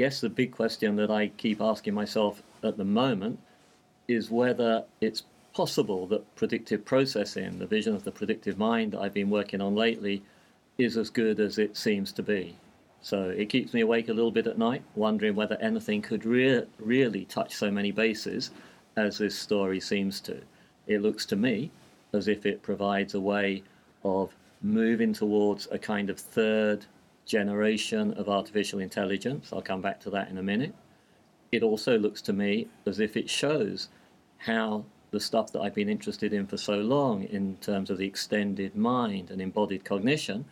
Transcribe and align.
guess 0.00 0.22
the 0.22 0.30
big 0.30 0.50
question 0.50 0.96
that 0.96 1.10
I 1.10 1.28
keep 1.28 1.60
asking 1.60 1.92
myself 1.92 2.42
at 2.62 2.78
the 2.78 2.86
moment 2.86 3.38
is 4.08 4.30
whether 4.30 4.84
it's 5.02 5.24
possible 5.52 6.06
that 6.06 6.34
predictive 6.36 6.86
processing, 6.86 7.58
the 7.58 7.66
vision 7.66 7.94
of 7.94 8.04
the 8.04 8.10
predictive 8.10 8.56
mind 8.56 8.92
that 8.92 9.00
I've 9.00 9.12
been 9.12 9.28
working 9.28 9.60
on 9.60 9.74
lately, 9.74 10.22
is 10.78 10.96
as 10.96 11.10
good 11.10 11.38
as 11.38 11.58
it 11.58 11.76
seems 11.76 12.12
to 12.12 12.22
be. 12.22 12.56
So 13.02 13.28
it 13.28 13.50
keeps 13.50 13.74
me 13.74 13.82
awake 13.82 14.08
a 14.08 14.14
little 14.14 14.30
bit 14.30 14.46
at 14.46 14.56
night, 14.56 14.82
wondering 14.94 15.34
whether 15.34 15.58
anything 15.60 16.00
could 16.00 16.24
re- 16.24 16.64
really 16.78 17.26
touch 17.26 17.54
so 17.54 17.70
many 17.70 17.90
bases 17.90 18.52
as 18.96 19.18
this 19.18 19.38
story 19.38 19.80
seems 19.80 20.18
to. 20.20 20.40
It 20.86 21.02
looks 21.02 21.26
to 21.26 21.36
me 21.36 21.70
as 22.14 22.26
if 22.26 22.46
it 22.46 22.62
provides 22.62 23.12
a 23.12 23.20
way 23.20 23.62
of 24.02 24.34
moving 24.62 25.12
towards 25.12 25.68
a 25.70 25.78
kind 25.78 26.08
of 26.08 26.18
third 26.18 26.86
generation 27.26 28.12
of 28.14 28.28
artificial 28.28 28.80
intelligence. 28.80 29.50
I'll 29.52 29.62
come 29.62 29.80
back 29.80 30.00
to 30.00 30.10
that 30.10 30.28
in 30.28 30.38
a 30.38 30.42
minute. 30.42 30.74
It 31.52 31.62
also 31.62 31.98
looks 31.98 32.22
to 32.22 32.32
me 32.32 32.68
as 32.86 33.00
if 33.00 33.16
it 33.16 33.28
shows 33.28 33.88
how 34.38 34.84
the 35.10 35.20
stuff 35.20 35.52
that 35.52 35.60
I've 35.60 35.74
been 35.74 35.88
interested 35.88 36.32
in 36.32 36.46
for 36.46 36.56
so 36.56 36.76
long 36.76 37.24
in 37.24 37.56
terms 37.56 37.90
of 37.90 37.98
the 37.98 38.06
extended 38.06 38.76
mind 38.76 39.30
and 39.30 39.40
embodied 39.40 39.84
cognition, 39.84 40.44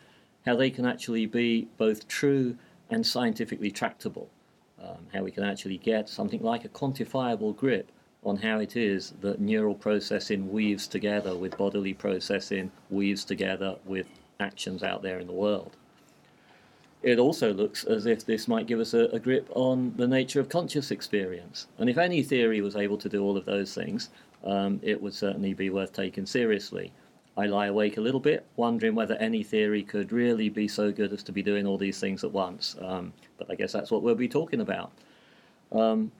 how 0.44 0.56
they 0.56 0.70
can 0.70 0.84
actually 0.84 1.26
be 1.26 1.68
both 1.76 2.08
true 2.08 2.56
and 2.90 3.06
scientifically 3.06 3.70
tractable. 3.70 4.28
Um, 4.82 5.06
how 5.12 5.22
we 5.22 5.30
can 5.30 5.42
actually 5.42 5.78
get 5.78 6.08
something 6.08 6.42
like 6.42 6.64
a 6.64 6.68
quantifiable 6.68 7.56
grip 7.56 7.90
on 8.24 8.36
how 8.36 8.58
it 8.58 8.76
is 8.76 9.14
that 9.20 9.40
neural 9.40 9.74
processing 9.74 10.52
weaves 10.52 10.86
together 10.86 11.36
with 11.36 11.56
bodily 11.56 11.94
processing, 11.94 12.70
weaves 12.90 13.24
together 13.24 13.76
with 13.84 14.06
actions 14.40 14.82
out 14.82 15.02
there 15.02 15.18
in 15.18 15.26
the 15.26 15.32
world. 15.32 15.76
It 17.02 17.18
also 17.18 17.52
looks 17.52 17.84
as 17.84 18.06
if 18.06 18.26
this 18.26 18.48
might 18.48 18.66
give 18.66 18.80
us 18.80 18.92
a, 18.92 19.04
a, 19.06 19.20
grip 19.20 19.48
on 19.54 19.94
the 19.96 20.08
nature 20.08 20.40
of 20.40 20.48
conscious 20.48 20.90
experience. 20.90 21.68
And 21.78 21.88
if 21.88 21.96
any 21.96 22.24
theory 22.24 22.60
was 22.60 22.74
able 22.74 22.98
to 22.98 23.08
do 23.08 23.22
all 23.22 23.36
of 23.36 23.44
those 23.44 23.72
things, 23.72 24.10
um, 24.44 24.80
it 24.82 25.00
would 25.00 25.14
certainly 25.14 25.54
be 25.54 25.70
worth 25.70 25.92
taking 25.92 26.26
seriously. 26.26 26.92
I 27.36 27.46
lie 27.46 27.66
awake 27.66 27.98
a 27.98 28.00
little 28.00 28.20
bit, 28.20 28.44
wondering 28.56 28.96
whether 28.96 29.14
any 29.16 29.44
theory 29.44 29.84
could 29.84 30.10
really 30.10 30.48
be 30.48 30.66
so 30.66 30.90
good 30.90 31.12
as 31.12 31.22
to 31.22 31.32
be 31.32 31.40
doing 31.40 31.66
all 31.66 31.78
these 31.78 32.00
things 32.00 32.24
at 32.24 32.32
once. 32.32 32.74
Um, 32.80 33.12
but 33.36 33.48
I 33.48 33.54
guess 33.54 33.70
that's 33.70 33.92
what 33.92 34.02
we'll 34.02 34.16
be 34.16 34.28
talking 34.28 34.60
about. 34.60 34.90
Um, 35.70 36.10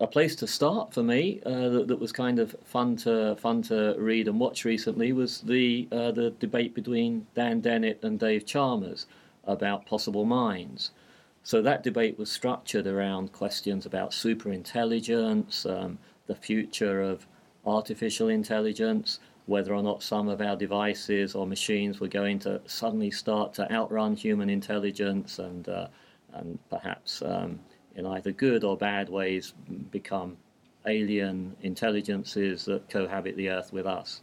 a 0.00 0.06
place 0.06 0.34
to 0.36 0.46
start 0.46 0.94
for 0.94 1.02
me 1.02 1.40
uh, 1.44 1.68
that, 1.68 1.88
that, 1.88 2.00
was 2.00 2.10
kind 2.10 2.38
of 2.38 2.56
fun 2.64 2.96
to 2.96 3.36
fun 3.36 3.62
to 3.62 3.94
read 3.98 4.26
and 4.26 4.40
watch 4.40 4.64
recently 4.64 5.12
was 5.12 5.42
the 5.42 5.86
uh, 5.92 6.10
the 6.10 6.30
debate 6.40 6.74
between 6.74 7.26
Dan 7.36 7.60
Dennett 7.60 8.02
and 8.02 8.18
Dave 8.18 8.44
Chalmers 8.44 9.06
about 9.44 9.86
possible 9.86 10.24
minds. 10.24 10.92
So 11.42 11.60
that 11.62 11.82
debate 11.82 12.18
was 12.18 12.30
structured 12.30 12.86
around 12.86 13.32
questions 13.32 13.84
about 13.84 14.10
superintelligence, 14.12 15.66
um, 15.68 15.98
the 16.26 16.34
future 16.34 17.02
of 17.02 17.26
artificial 17.66 18.28
intelligence, 18.28 19.18
whether 19.46 19.74
or 19.74 19.82
not 19.82 20.02
some 20.02 20.28
of 20.28 20.40
our 20.40 20.56
devices 20.56 21.34
or 21.34 21.46
machines 21.46 21.98
were 21.98 22.08
going 22.08 22.38
to 22.40 22.60
suddenly 22.66 23.10
start 23.10 23.52
to 23.54 23.70
outrun 23.72 24.14
human 24.14 24.48
intelligence 24.48 25.38
and 25.38 25.68
uh, 25.68 25.88
and 26.34 26.58
perhaps 26.70 27.22
um, 27.22 27.58
in 27.96 28.06
either 28.06 28.32
good 28.32 28.64
or 28.64 28.76
bad 28.76 29.08
ways 29.08 29.52
become 29.90 30.36
alien 30.86 31.54
intelligences 31.62 32.64
that 32.64 32.88
cohabit 32.88 33.36
the 33.36 33.50
earth 33.50 33.72
with 33.72 33.86
us. 33.86 34.22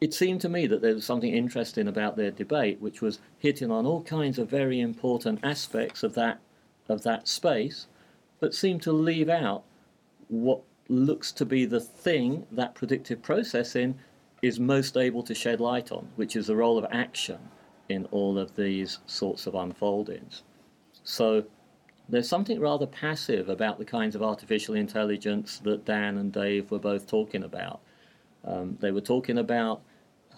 It 0.00 0.12
seemed 0.12 0.42
to 0.42 0.48
me 0.48 0.66
that 0.66 0.82
there 0.82 0.94
was 0.94 1.06
something 1.06 1.32
interesting 1.32 1.88
about 1.88 2.16
their 2.16 2.30
debate, 2.30 2.80
which 2.80 3.00
was 3.00 3.18
hitting 3.38 3.70
on 3.70 3.86
all 3.86 4.02
kinds 4.02 4.38
of 4.38 4.50
very 4.50 4.80
important 4.80 5.40
aspects 5.42 6.02
of 6.02 6.14
that 6.14 6.40
of 6.88 7.02
that 7.02 7.26
space, 7.26 7.86
but 8.38 8.54
seemed 8.54 8.82
to 8.82 8.92
leave 8.92 9.28
out 9.28 9.64
what 10.28 10.60
looks 10.88 11.32
to 11.32 11.44
be 11.44 11.64
the 11.64 11.80
thing 11.80 12.46
that 12.52 12.74
predictive 12.74 13.22
processing 13.22 13.98
is 14.42 14.60
most 14.60 14.96
able 14.96 15.22
to 15.22 15.34
shed 15.34 15.60
light 15.60 15.90
on, 15.90 16.08
which 16.16 16.36
is 16.36 16.46
the 16.46 16.54
role 16.54 16.78
of 16.78 16.86
action 16.92 17.38
in 17.88 18.04
all 18.06 18.38
of 18.38 18.54
these 18.54 18.98
sorts 19.06 19.46
of 19.46 19.54
unfoldings. 19.54 20.42
So 21.02 21.44
there's 22.08 22.28
something 22.28 22.60
rather 22.60 22.86
passive 22.86 23.48
about 23.48 23.78
the 23.78 23.84
kinds 23.84 24.14
of 24.14 24.22
artificial 24.22 24.74
intelligence 24.74 25.58
that 25.60 25.84
Dan 25.84 26.18
and 26.18 26.32
Dave 26.32 26.70
were 26.70 26.78
both 26.78 27.06
talking 27.06 27.42
about. 27.42 27.80
Um, 28.46 28.76
they 28.80 28.92
were 28.92 29.00
talking 29.00 29.38
about 29.38 29.82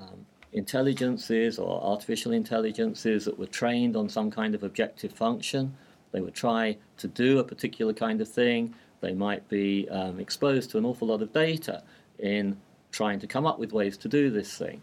um, 0.01 0.27
intelligences 0.53 1.59
or 1.59 1.83
artificial 1.83 2.33
intelligences 2.33 3.25
that 3.25 3.39
were 3.39 3.47
trained 3.47 3.97
on 3.97 4.09
some 4.09 4.31
kind 4.31 4.55
of 4.55 4.63
objective 4.63 5.13
function. 5.13 5.75
They 6.13 6.21
would 6.21 6.35
try 6.35 6.77
to 6.99 7.09
do 7.09 7.39
a 7.39 7.45
particular 7.45 7.93
kind 7.93 8.21
of 8.21 8.29
thing. 8.29 8.75
They 9.01 9.13
might 9.13 9.49
be 9.49 9.89
um, 9.91 10.19
exposed 10.19 10.71
to 10.71 10.79
an 10.79 10.85
awful 10.85 11.09
lot 11.09 11.23
of 11.23 11.33
data 11.33 11.83
in 12.19 12.57
trying 12.91 13.21
to 13.21 13.27
come 13.27 13.47
up 13.47 13.59
with 13.59 13.73
ways 13.73 13.97
to 13.99 14.09
do 14.09 14.31
this 14.31 14.57
thing. 14.57 14.81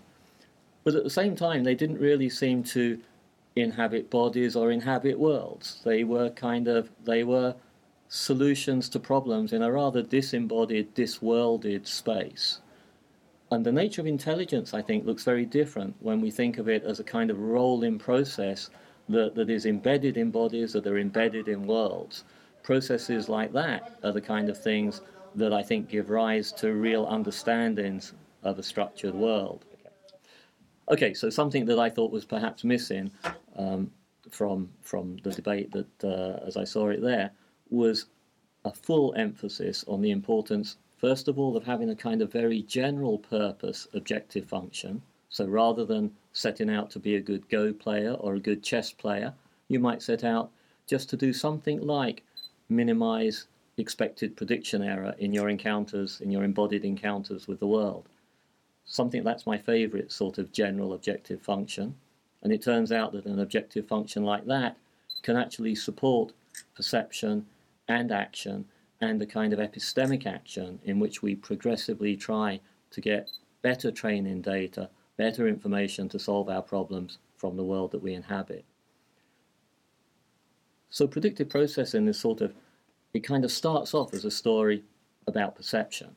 But 0.84 0.96
at 0.96 1.04
the 1.04 1.10
same 1.10 1.36
time, 1.36 1.64
they 1.64 1.74
didn't 1.74 2.00
really 2.00 2.30
seem 2.30 2.64
to 2.66 3.00
inhabit 3.56 4.10
bodies 4.10 4.56
or 4.56 4.72
inhabit 4.72 5.18
worlds. 5.18 5.82
They 5.84 6.04
were 6.04 6.30
kind 6.30 6.68
of 6.68 6.92
they 7.04 7.24
were 7.24 7.56
solutions 8.08 8.88
to 8.90 9.00
problems 9.00 9.52
in 9.52 9.64
a 9.64 9.72
rather 9.72 10.04
disembodied, 10.04 10.94
disworlded 10.94 11.88
space. 11.88 12.60
And 13.52 13.66
the 13.66 13.72
nature 13.72 14.02
of 14.02 14.08
intelligence, 14.08 14.74
I 14.74 14.82
think, 14.82 15.06
looks 15.06 15.24
very 15.24 15.46
different 15.46 15.96
when 16.00 16.20
we 16.20 16.32
think 16.32 16.58
of 16.58 16.68
it 16.68 16.84
as 16.84 17.00
a 17.00 17.04
kind 17.04 17.30
of 17.30 17.40
rolling 17.40 18.00
process 18.00 18.70
that, 19.10 19.36
that 19.36 19.50
is 19.50 19.66
embedded 19.66 20.18
in 20.18 20.32
bodies, 20.32 20.74
that 20.74 20.88
are 20.88 20.98
embedded 20.98 21.48
in 21.48 21.68
worlds. 21.68 22.24
Processes 22.64 23.30
like 23.30 23.54
that 23.54 24.00
are 24.04 24.12
the 24.12 24.22
kind 24.22 24.50
of 24.50 24.62
things 24.62 25.02
that 25.36 25.54
I 25.54 25.62
think 25.62 25.90
give 25.90 26.10
rise 26.10 26.52
to 26.54 26.74
real 26.74 27.06
understandings 27.06 28.14
of 28.44 28.58
a 28.58 28.64
structured 28.64 29.14
world. 29.14 29.66
Okay, 30.90 31.14
so 31.14 31.30
something 31.30 31.66
that 31.66 31.80
I 31.80 31.90
thought 31.90 32.12
was 32.12 32.26
perhaps 32.26 32.64
missing 32.64 33.12
um, 33.56 33.92
from 34.30 34.70
from 34.82 35.18
the 35.24 35.32
debate 35.32 35.72
that, 35.72 36.04
uh, 36.04 36.46
as 36.46 36.58
I 36.58 36.64
saw 36.64 36.90
it 36.90 37.02
there, 37.02 37.32
was 37.70 38.06
a 38.66 38.72
full 38.72 39.14
emphasis 39.16 39.84
on 39.88 40.02
the 40.02 40.12
importance, 40.12 40.78
first 41.06 41.28
of 41.28 41.38
all, 41.38 41.56
of 41.56 41.64
having 41.64 41.92
a 41.92 41.96
kind 41.96 42.20
of 42.24 42.32
very 42.32 42.64
general 42.64 43.20
purpose 43.20 43.88
objective 43.94 44.44
function. 44.44 45.00
So 45.30 45.46
rather 45.46 45.86
than 45.86 46.10
setting 46.34 46.68
out 46.68 46.90
to 46.90 47.00
be 47.00 47.16
a 47.16 47.22
good 47.22 47.48
Go 47.48 47.72
player 47.74 48.14
or 48.14 48.34
a 48.34 48.40
good 48.40 48.64
chess 48.64 48.92
player, 48.92 49.32
you 49.68 49.80
might 49.80 50.02
set 50.02 50.24
out 50.24 50.50
just 50.88 51.08
to 51.12 51.16
do 51.16 51.32
something 51.32 51.80
like 51.80 52.24
minimize 52.70 53.46
expected 53.78 54.36
prediction 54.36 54.82
error 54.82 55.14
in 55.20 55.32
your 55.32 55.48
encounters, 55.48 56.22
in 56.22 56.32
your 56.32 56.44
embodied 56.44 56.84
encounters 56.84 57.48
with 57.48 57.60
the 57.60 57.68
world. 57.68 58.10
Something 58.86 59.24
that's 59.24 59.46
my 59.46 59.60
favorite 59.60 60.12
sort 60.12 60.40
of 60.40 60.52
general 60.52 60.94
objective 60.94 61.40
function. 61.40 61.94
And 62.42 62.52
it 62.52 62.64
turns 62.64 62.92
out 62.92 63.12
that 63.12 63.28
an 63.28 63.42
objective 63.42 63.86
function 63.86 64.24
like 64.24 64.48
that 64.48 64.76
can 65.22 65.38
actually 65.38 65.76
support 65.76 66.34
perception 66.76 67.46
and 67.88 68.12
action 68.12 68.66
and 69.02 69.22
a 69.22 69.26
kind 69.26 69.54
of 69.54 69.60
epistemic 69.60 70.26
action 70.26 70.80
in 70.84 71.00
which 71.00 71.22
we 71.22 71.36
progressively 71.36 72.16
try 72.16 72.60
to 72.92 73.02
get 73.02 73.30
better 73.62 73.92
training 73.92 74.42
data, 74.42 74.90
better 75.18 75.48
information 75.48 76.08
to 76.10 76.20
solve 76.20 76.50
our 76.50 76.62
problems 76.62 77.18
from 77.36 77.58
the 77.58 77.64
world 77.64 77.92
that 77.92 78.02
we 78.02 78.14
inhabit. 78.14 78.66
So 80.90 81.08
predictive 81.08 81.50
processing 81.50 82.08
is 82.08 82.20
sort 82.20 82.42
of, 82.42 82.54
it 83.14 83.20
kind 83.20 83.44
of 83.44 83.52
starts 83.52 83.94
off 83.94 84.14
as 84.14 84.24
a 84.24 84.32
story 84.32 84.84
about 85.28 85.56
perception. 85.56 86.16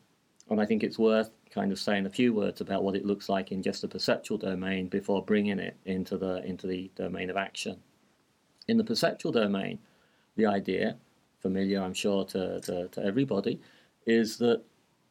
And 0.50 0.60
I 0.60 0.66
think 0.66 0.83
it's 0.83 0.99
worth 0.99 1.31
kind 1.50 1.72
of 1.72 1.78
saying 1.78 2.06
a 2.06 2.10
few 2.10 2.33
words 2.33 2.60
about 2.60 2.84
what 2.84 2.95
it 2.95 3.05
looks 3.05 3.28
like 3.28 3.50
in 3.53 3.62
just 3.62 3.83
the 3.83 3.89
perceptual 3.89 4.39
domain 4.39 4.89
before 4.89 5.25
bringing 5.25 5.59
it 5.59 5.77
into 5.84 6.16
the 6.16 6.45
into 6.45 6.66
the 6.66 6.91
domain 6.95 7.31
of 7.31 7.37
action. 7.37 7.77
In 8.69 8.77
the 8.77 8.84
perceptual 8.84 9.33
domain, 9.33 9.78
the 10.36 10.47
idea, 10.47 10.97
familiar 11.40 11.82
I'm 11.82 11.94
sure 11.94 12.24
to, 12.26 12.60
to, 12.60 12.88
to 12.88 13.04
everybody, 13.04 13.60
is 14.06 14.36
that 14.38 14.62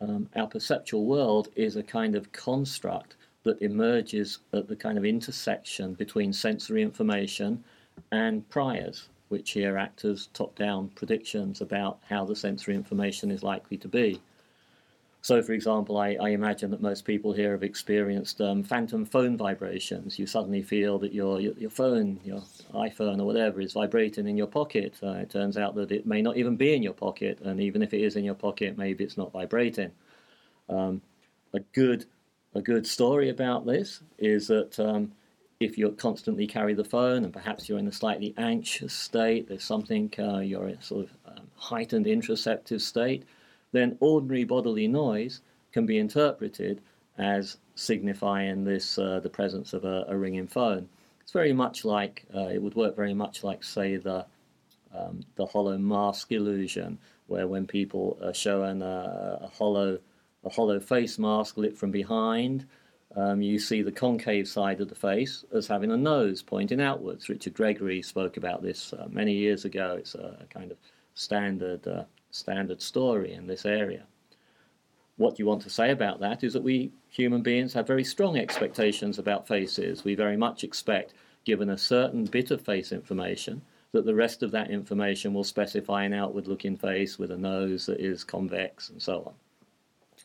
um, 0.01 0.29
our 0.35 0.47
perceptual 0.47 1.05
world 1.05 1.49
is 1.55 1.75
a 1.75 1.83
kind 1.83 2.15
of 2.15 2.31
construct 2.31 3.15
that 3.43 3.61
emerges 3.61 4.39
at 4.53 4.67
the 4.67 4.75
kind 4.75 4.97
of 4.97 5.05
intersection 5.05 5.93
between 5.93 6.33
sensory 6.33 6.81
information 6.81 7.63
and 8.11 8.47
priors, 8.49 9.09
which 9.29 9.51
here 9.51 9.77
act 9.77 10.05
as 10.05 10.27
top 10.27 10.55
down 10.57 10.89
predictions 10.89 11.61
about 11.61 11.99
how 12.07 12.25
the 12.25 12.35
sensory 12.35 12.75
information 12.75 13.31
is 13.31 13.43
likely 13.43 13.77
to 13.77 13.87
be. 13.87 14.21
So, 15.27 15.41
for 15.41 15.51
example, 15.51 15.97
I, 15.97 16.15
I, 16.21 16.29
imagine 16.29 16.71
that 16.71 16.81
most 16.81 17.03
people 17.03 17.33
here 17.33 17.51
have 17.51 17.61
experienced 17.61 18.39
um, 18.39 18.63
phantom 18.63 19.03
phone 19.03 19.35
vibrations. 19.35 20.17
You 20.17 20.25
suddenly 20.25 20.61
feel 20.61 20.97
that 20.99 21.11
your, 21.11 21.41
your, 21.41 21.51
your 21.55 21.69
phone, 21.69 22.17
your 22.23 22.41
iPhone 22.73 23.19
or 23.19 23.25
whatever, 23.25 23.59
is 23.59 23.73
vibrating 23.73 24.25
in 24.29 24.37
your 24.37 24.47
pocket. 24.47 24.95
Uh, 25.03 25.15
it 25.15 25.29
turns 25.29 25.57
out 25.57 25.75
that 25.75 25.91
it 25.91 26.05
may 26.05 26.21
not 26.21 26.37
even 26.37 26.55
be 26.55 26.73
in 26.73 26.81
your 26.81 26.93
pocket, 26.93 27.39
and 27.41 27.59
even 27.59 27.81
if 27.81 27.93
it 27.93 27.99
is 27.99 28.15
in 28.15 28.23
your 28.23 28.35
pocket, 28.35 28.77
maybe 28.77 29.03
it's 29.03 29.17
not 29.17 29.33
vibrating. 29.33 29.91
Um, 30.69 31.01
a 31.53 31.59
good 31.73 32.05
a 32.55 32.61
good 32.61 32.87
story 32.87 33.29
about 33.29 33.65
this 33.65 34.03
is 34.17 34.47
that 34.47 34.79
um, 34.79 35.11
if 35.59 35.77
you 35.77 35.91
constantly 35.91 36.47
carry 36.47 36.73
the 36.73 36.85
phone 36.85 37.25
and 37.25 37.33
perhaps 37.33 37.67
you're 37.67 37.79
in 37.79 37.89
a 37.89 37.91
slightly 37.91 38.33
anxious 38.37 38.93
state, 38.93 39.49
there's 39.49 39.65
something, 39.65 40.09
uh, 40.19 40.37
you're 40.37 40.69
in 40.69 40.75
a 40.75 40.81
sort 40.81 41.03
of 41.03 41.11
um, 41.37 41.47
heightened 41.57 42.05
interoceptive 42.05 42.79
state, 42.79 43.25
then 43.71 43.97
ordinary 43.99 44.43
bodily 44.43 44.87
noise 44.87 45.41
can 45.71 45.85
be 45.85 45.97
interpreted 45.97 46.81
as 47.17 47.57
signifying 47.75 48.63
this 48.63 48.97
uh, 48.97 49.19
the 49.19 49.29
presence 49.29 49.73
of 49.73 49.85
a, 49.85 50.05
a, 50.07 50.17
ringing 50.17 50.47
phone. 50.47 50.87
It's 51.21 51.31
very 51.31 51.53
much 51.53 51.83
like 51.83 52.25
uh, 52.33 52.47
it 52.47 52.61
would 52.61 52.75
work 52.75 52.95
very 52.95 53.13
much 53.13 53.43
like 53.43 53.63
say 53.63 53.97
the 53.97 54.25
um, 54.95 55.21
the 55.35 55.45
hollow 55.45 55.77
mask 55.77 56.31
illusion, 56.31 56.97
where 57.27 57.47
when 57.47 57.67
people 57.67 58.17
are 58.23 58.33
shown 58.33 58.81
a, 58.81 59.39
a 59.41 59.47
hollow 59.47 59.99
a 60.43 60.49
hollow 60.49 60.79
face 60.79 61.19
mask 61.19 61.57
lit 61.57 61.77
from 61.77 61.91
behind, 61.91 62.65
um, 63.15 63.41
you 63.41 63.59
see 63.59 63.81
the 63.81 63.91
concave 63.91 64.47
side 64.47 64.79
of 64.79 64.89
the 64.89 64.95
face 64.95 65.43
as 65.53 65.67
having 65.67 65.91
a 65.91 65.97
nose 65.97 66.41
pointing 66.41 66.81
outwards. 66.81 67.29
Richard 67.29 67.53
Gregory 67.53 68.01
spoke 68.01 68.37
about 68.37 68.61
this 68.61 68.93
uh, 68.93 69.07
many 69.09 69.33
years 69.33 69.65
ago. 69.65 69.95
It's 69.99 70.15
a, 70.15 70.37
a 70.41 70.45
kind 70.45 70.71
of 70.71 70.77
standard 71.15 71.87
uh, 71.87 72.03
standard 72.31 72.81
story 72.81 73.33
in 73.33 73.47
this 73.47 73.65
area. 73.65 74.03
What 75.17 75.39
you 75.39 75.45
want 75.45 75.61
to 75.63 75.69
say 75.69 75.91
about 75.91 76.19
that 76.19 76.43
is 76.43 76.53
that 76.53 76.63
we 76.63 76.91
human 77.09 77.41
beings 77.41 77.73
have 77.73 77.87
very 77.87 78.03
strong 78.03 78.37
expectations 78.37 79.17
about 79.17 79.47
faces. 79.47 80.03
We 80.03 80.13
very 80.13 80.37
much 80.37 80.63
expect, 80.63 81.13
given 81.43 81.69
a 81.69 81.77
certain 81.77 82.25
bit 82.25 82.51
of 82.51 82.61
face 82.61 82.91
information, 82.91 83.61
that 83.93 84.05
the 84.05 84.13
rest 84.13 84.43
of 84.43 84.51
that 84.51 84.69
information 84.69 85.33
will 85.33 85.43
specify 85.43 86.03
an 86.03 86.13
outward 86.13 86.47
looking 86.47 86.77
face 86.77 87.17
with 87.17 87.31
a 87.31 87.37
nose 87.37 87.85
that 87.87 87.99
is 87.99 88.23
convex 88.23 88.89
and 88.89 89.01
so 89.01 89.33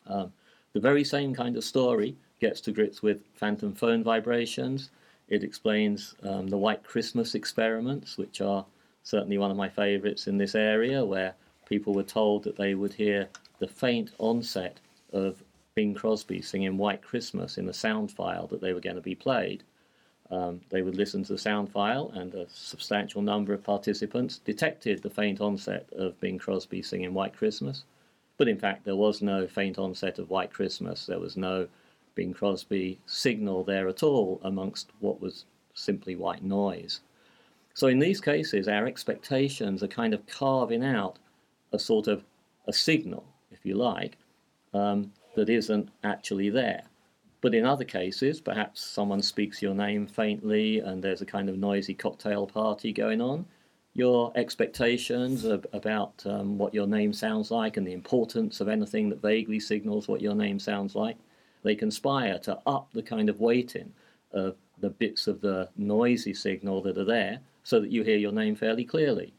on. 0.07 0.15
Um, 0.15 0.33
the 0.73 0.81
very 0.81 1.05
same 1.05 1.35
kind 1.35 1.57
of 1.57 1.65
story 1.65 2.17
gets 2.41 2.61
to 2.63 2.73
grips 2.73 3.03
with 3.03 3.23
phantom 3.35 3.73
phone 3.73 4.03
vibrations. 4.03 4.91
It 5.29 5.45
explains 5.45 6.15
um, 6.23 6.49
the 6.49 6.59
White 6.59 6.83
Christmas 6.83 7.35
experiments, 7.35 8.19
which 8.19 8.41
are 8.41 8.67
certainly 9.05 9.39
one 9.39 9.51
of 9.51 9.57
my 9.57 9.69
favorites 9.69 10.27
in 10.27 10.37
this 10.37 10.55
area, 10.55 11.05
where 11.05 11.35
people 11.73 11.95
were 11.95 12.03
told 12.03 12.45
that 12.45 12.59
they 12.59 12.75
would 12.75 12.93
hear 12.93 13.27
the 13.59 13.67
faint 13.67 14.11
onset 14.19 14.79
of 15.15 15.43
Bing 15.75 15.95
Crosby 15.95 16.43
singing 16.43 16.77
White 16.77 17.01
Christmas 17.01 17.57
in 17.57 17.65
the 17.65 17.73
sound 17.73 18.11
file 18.11 18.47
that 18.49 18.61
they 18.61 18.75
were 18.75 18.87
going 18.89 18.97
to 18.97 19.01
be 19.01 19.15
played. 19.15 19.63
Um, 20.31 20.61
they 20.69 20.83
would 20.83 20.97
listen 20.97 21.25
to 21.25 21.33
the 21.33 21.39
sound 21.39 21.73
file, 21.73 22.11
and 22.13 22.35
a 22.35 22.47
substantial 22.51 23.23
number 23.23 23.55
of 23.55 23.65
participants 23.65 24.37
detected 24.37 25.01
the 25.01 25.09
faint 25.09 25.41
onset 25.41 25.87
of 25.93 26.21
Bing 26.21 26.39
Crosby 26.39 26.83
singing 26.83 27.15
White 27.15 27.35
Christmas. 27.35 27.85
But 28.37 28.49
in 28.49 28.59
fact, 28.59 28.85
there 28.85 28.97
was 29.07 29.23
no 29.23 29.47
faint 29.47 29.79
onset 29.79 30.19
of 30.19 30.29
White 30.29 30.53
Christmas. 30.53 31.07
There 31.07 31.21
was 31.21 31.39
no 31.39 31.69
Bing 32.15 32.35
Crosby 32.35 32.99
signal 33.07 33.65
there 33.65 33.89
at 33.89 34.03
all 34.03 34.43
amongst 34.45 34.91
what 35.01 35.23
was 35.23 35.47
simply 35.73 36.17
white 36.17 36.45
noise. 36.45 37.01
So 37.73 37.87
in 37.87 37.99
these 37.99 38.21
cases, 38.21 38.69
our 38.69 38.87
expectations 38.87 39.83
are 39.83 39.89
kind 39.89 40.13
of 40.13 40.27
carving 40.27 40.85
out 40.85 41.19
a 41.73 41.79
sort 41.79 42.07
of 42.07 42.25
a 42.67 42.73
signal, 42.73 43.25
if 43.51 43.65
you 43.65 43.75
like, 43.75 44.17
um, 44.75 45.13
that 45.35 45.49
isn't 45.49 45.89
actually 46.05 46.51
there. 46.51 46.83
But 47.41 47.55
in 47.55 47.67
other 47.67 47.85
cases, 47.85 48.41
perhaps 48.41 48.81
someone 48.81 49.21
speaks 49.21 49.61
your 49.61 49.75
name 49.75 50.07
faintly 50.07 50.79
and 50.79 51.03
there's 51.03 51.23
a 51.23 51.27
kind 51.27 51.49
of 51.49 51.59
noisy 51.59 51.95
cocktail 51.95 52.47
party 52.47 52.93
going 52.93 53.21
on. 53.21 53.45
Your 53.95 54.33
expectations 54.37 55.45
about 55.45 56.23
um, 56.25 56.57
what 56.57 56.73
your 56.73 56.87
name 56.87 57.13
sounds 57.13 57.51
like 57.51 57.77
and 57.77 57.87
the 57.87 57.93
importance 57.93 58.61
of 58.61 58.69
anything 58.69 59.09
that 59.11 59.21
vaguely 59.21 59.61
signals 59.61 60.09
what 60.09 60.23
your 60.23 60.35
name 60.35 60.59
sounds 60.59 60.95
like, 60.95 61.17
they 61.63 61.75
conspire 61.75 62.39
to 62.41 62.59
up 62.65 62.89
the 62.93 63.03
kind 63.03 63.29
of 63.29 63.41
weighting 63.41 63.93
of 64.33 64.57
the 64.79 64.91
bits 64.91 65.27
of 65.27 65.41
the 65.41 65.69
noisy 65.77 66.33
signal 66.33 66.81
that 66.83 66.97
are 66.97 67.05
there 67.05 67.41
so 67.65 67.81
that 67.81 67.91
you 67.91 68.03
hear 68.03 68.17
your 68.17 68.33
name 68.33 68.55
fairly 68.55 68.85
clearly. 68.85 69.35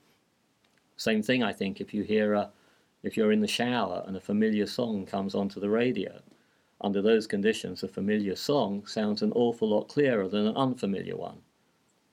Same 1.03 1.21
thing, 1.21 1.43
I 1.43 1.51
think, 1.51 1.81
if 1.81 1.93
you 1.93 2.03
hear 2.03 2.33
a, 2.33 2.49
if 3.03 3.17
you're 3.17 3.33
in 3.33 3.41
the 3.41 3.57
shower 3.59 4.05
and 4.07 4.15
a 4.15 4.21
familiar 4.21 4.65
song 4.65 5.05
comes 5.05 5.35
onto 5.35 5.59
the 5.59 5.69
radio. 5.69 6.21
Under 6.79 7.01
those 7.01 7.27
conditions, 7.27 7.83
a 7.83 7.89
familiar 7.89 8.37
song 8.37 8.85
sounds 8.85 9.21
an 9.21 9.33
awful 9.33 9.67
lot 9.67 9.89
clearer 9.89 10.29
than 10.29 10.47
an 10.47 10.55
unfamiliar 10.55 11.17
one. 11.17 11.41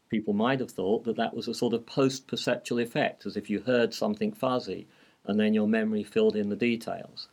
People 0.09 0.35
might 0.35 0.59
have 0.59 0.73
thought 0.73 1.05
that 1.05 1.15
that 1.15 1.37
was 1.37 1.47
a 1.47 1.55
sort 1.55 1.73
of 1.73 1.87
post 1.87 2.27
perceptual 2.27 2.81
effect, 2.81 3.27
as 3.27 3.37
if 3.37 3.49
you 3.49 3.61
heard 3.61 3.95
something 3.95 4.33
fuzzy 4.33 4.89
and 5.25 5.39
then 5.39 5.55
your 5.55 5.69
memory 5.69 6.03
filled 6.03 6.35
in 6.35 6.49
the 6.49 6.57
details. 6.57 7.29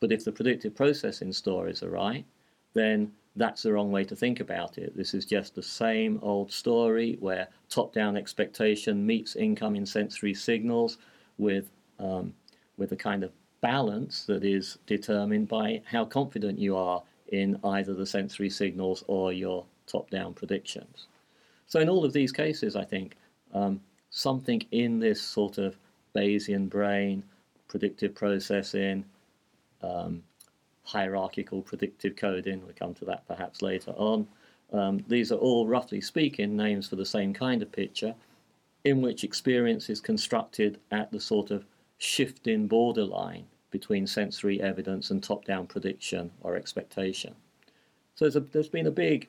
But 0.00 0.12
if 0.12 0.26
the 0.26 0.32
predictive 0.32 0.76
processing 0.76 1.32
stories 1.32 1.82
are 1.82 1.88
right, 1.88 2.26
then 2.74 3.12
that's 3.38 3.62
the 3.62 3.72
wrong 3.72 3.90
way 3.90 4.04
to 4.04 4.16
think 4.16 4.40
about 4.40 4.78
it. 4.78 4.96
This 4.96 5.14
is 5.14 5.24
just 5.24 5.54
the 5.54 5.62
same 5.62 6.18
old 6.22 6.52
story 6.52 7.16
where 7.20 7.48
top 7.70 7.94
down 7.94 8.16
expectation 8.16 9.06
meets 9.06 9.36
incoming 9.36 9.86
sensory 9.86 10.34
signals 10.34 10.98
with, 11.38 11.70
um, 11.98 12.34
with 12.76 12.92
a 12.92 12.96
kind 12.96 13.22
of 13.22 13.32
balance 13.60 14.24
that 14.26 14.44
is 14.44 14.78
determined 14.86 15.48
by 15.48 15.82
how 15.84 16.04
confident 16.04 16.58
you 16.58 16.76
are 16.76 17.02
in 17.28 17.58
either 17.64 17.94
the 17.94 18.06
sensory 18.06 18.50
signals 18.50 19.04
or 19.06 19.32
your 19.32 19.64
top 19.86 20.10
down 20.10 20.34
predictions. 20.34 21.06
So, 21.66 21.80
in 21.80 21.88
all 21.88 22.04
of 22.04 22.12
these 22.12 22.32
cases, 22.32 22.76
I 22.76 22.84
think 22.84 23.16
um, 23.52 23.80
something 24.10 24.62
in 24.70 24.98
this 24.98 25.20
sort 25.20 25.58
of 25.58 25.76
Bayesian 26.14 26.68
brain, 26.68 27.22
predictive 27.68 28.14
processing, 28.14 29.04
um, 29.82 30.22
hierarchical 30.88 31.60
predictive 31.60 32.16
coding. 32.16 32.62
We'll 32.64 32.72
come 32.74 32.94
to 32.94 33.04
that 33.04 33.28
perhaps 33.28 33.60
later 33.60 33.92
on. 33.92 34.26
Um, 34.72 35.04
these 35.06 35.30
are 35.32 35.36
all, 35.36 35.66
roughly 35.66 36.00
speaking, 36.00 36.56
names 36.56 36.88
for 36.88 36.96
the 36.96 37.04
same 37.04 37.34
kind 37.34 37.60
of 37.62 37.70
picture, 37.70 38.14
in 38.84 39.02
which 39.02 39.22
experience 39.22 39.90
is 39.90 40.00
constructed 40.00 40.80
at 40.90 41.10
the 41.10 41.20
sort 41.20 41.50
of 41.50 41.66
shifting 41.98 42.66
borderline 42.66 43.44
between 43.70 44.06
sensory 44.06 44.62
evidence 44.62 45.10
and 45.10 45.22
top-down 45.22 45.66
prediction 45.66 46.30
or 46.40 46.56
expectation. 46.56 47.34
So 48.14 48.24
there's, 48.24 48.36
a, 48.36 48.40
there's 48.40 48.68
been 48.68 48.86
a 48.86 48.90
big, 48.90 49.28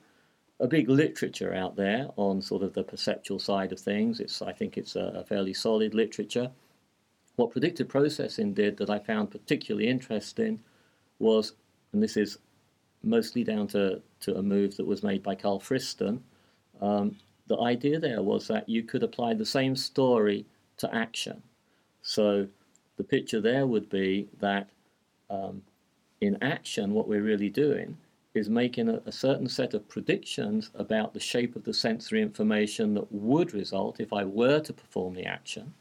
a 0.62 0.68
big 0.68 0.90
literature 0.90 1.54
out 1.54 1.76
there 1.76 2.08
on 2.16 2.42
sort 2.42 2.64
of 2.64 2.74
the 2.74 2.84
perceptual 2.84 3.40
side 3.40 3.74
of 3.74 3.80
things. 3.80 4.22
It's, 4.22 4.42
I 4.42 4.54
think 4.54 4.78
it's 4.78 4.96
a, 4.96 5.12
a 5.16 5.24
fairly 5.26 5.54
solid 5.54 5.94
literature. 5.94 6.50
What 7.36 7.52
predictive 7.52 7.90
processing 7.90 8.54
did 8.54 8.78
that 8.78 8.90
I 8.90 9.00
found 9.00 9.32
particularly 9.32 9.90
interesting 9.90 10.60
was, 11.19 11.54
and 11.94 12.01
this 12.01 12.18
is 12.18 12.39
mostly 13.04 13.44
down 13.44 13.68
to, 13.68 14.01
to 14.21 14.38
a 14.38 14.44
move 14.44 14.75
that 14.77 14.88
was 14.88 15.04
made 15.04 15.24
by 15.24 15.36
Carl 15.36 15.60
Friston, 15.60 16.19
um, 16.81 17.16
the 17.48 17.60
idea 17.60 18.00
there 18.00 18.21
was 18.21 18.48
that 18.48 18.69
you 18.69 18.83
could 18.83 19.04
apply 19.04 19.33
the 19.33 19.45
same 19.45 19.75
story 19.75 20.46
to 20.77 20.94
action. 20.94 21.41
So 22.01 22.48
the 22.98 23.03
picture 23.03 23.41
there 23.41 23.65
would 23.65 23.89
be 23.89 24.29
that 24.39 24.70
um, 25.29 25.63
in 26.22 26.38
action, 26.41 26.94
what 26.94 27.08
we're 27.08 27.24
really 27.24 27.50
doing 27.50 27.98
is 28.34 28.50
making 28.50 28.89
a, 28.89 29.01
a, 29.05 29.12
certain 29.12 29.48
set 29.48 29.74
of 29.74 29.88
predictions 29.88 30.70
about 30.75 31.13
the 31.13 31.20
shape 31.20 31.55
of 31.55 31.63
the 31.63 31.74
sensory 31.74 32.22
information 32.22 32.94
that 32.94 33.12
would 33.12 33.53
result 33.53 34.00
if 34.00 34.13
I 34.13 34.24
were 34.24 34.60
to 34.60 34.74
perform 34.74 35.15
the 35.15 35.25
action. 35.25 35.74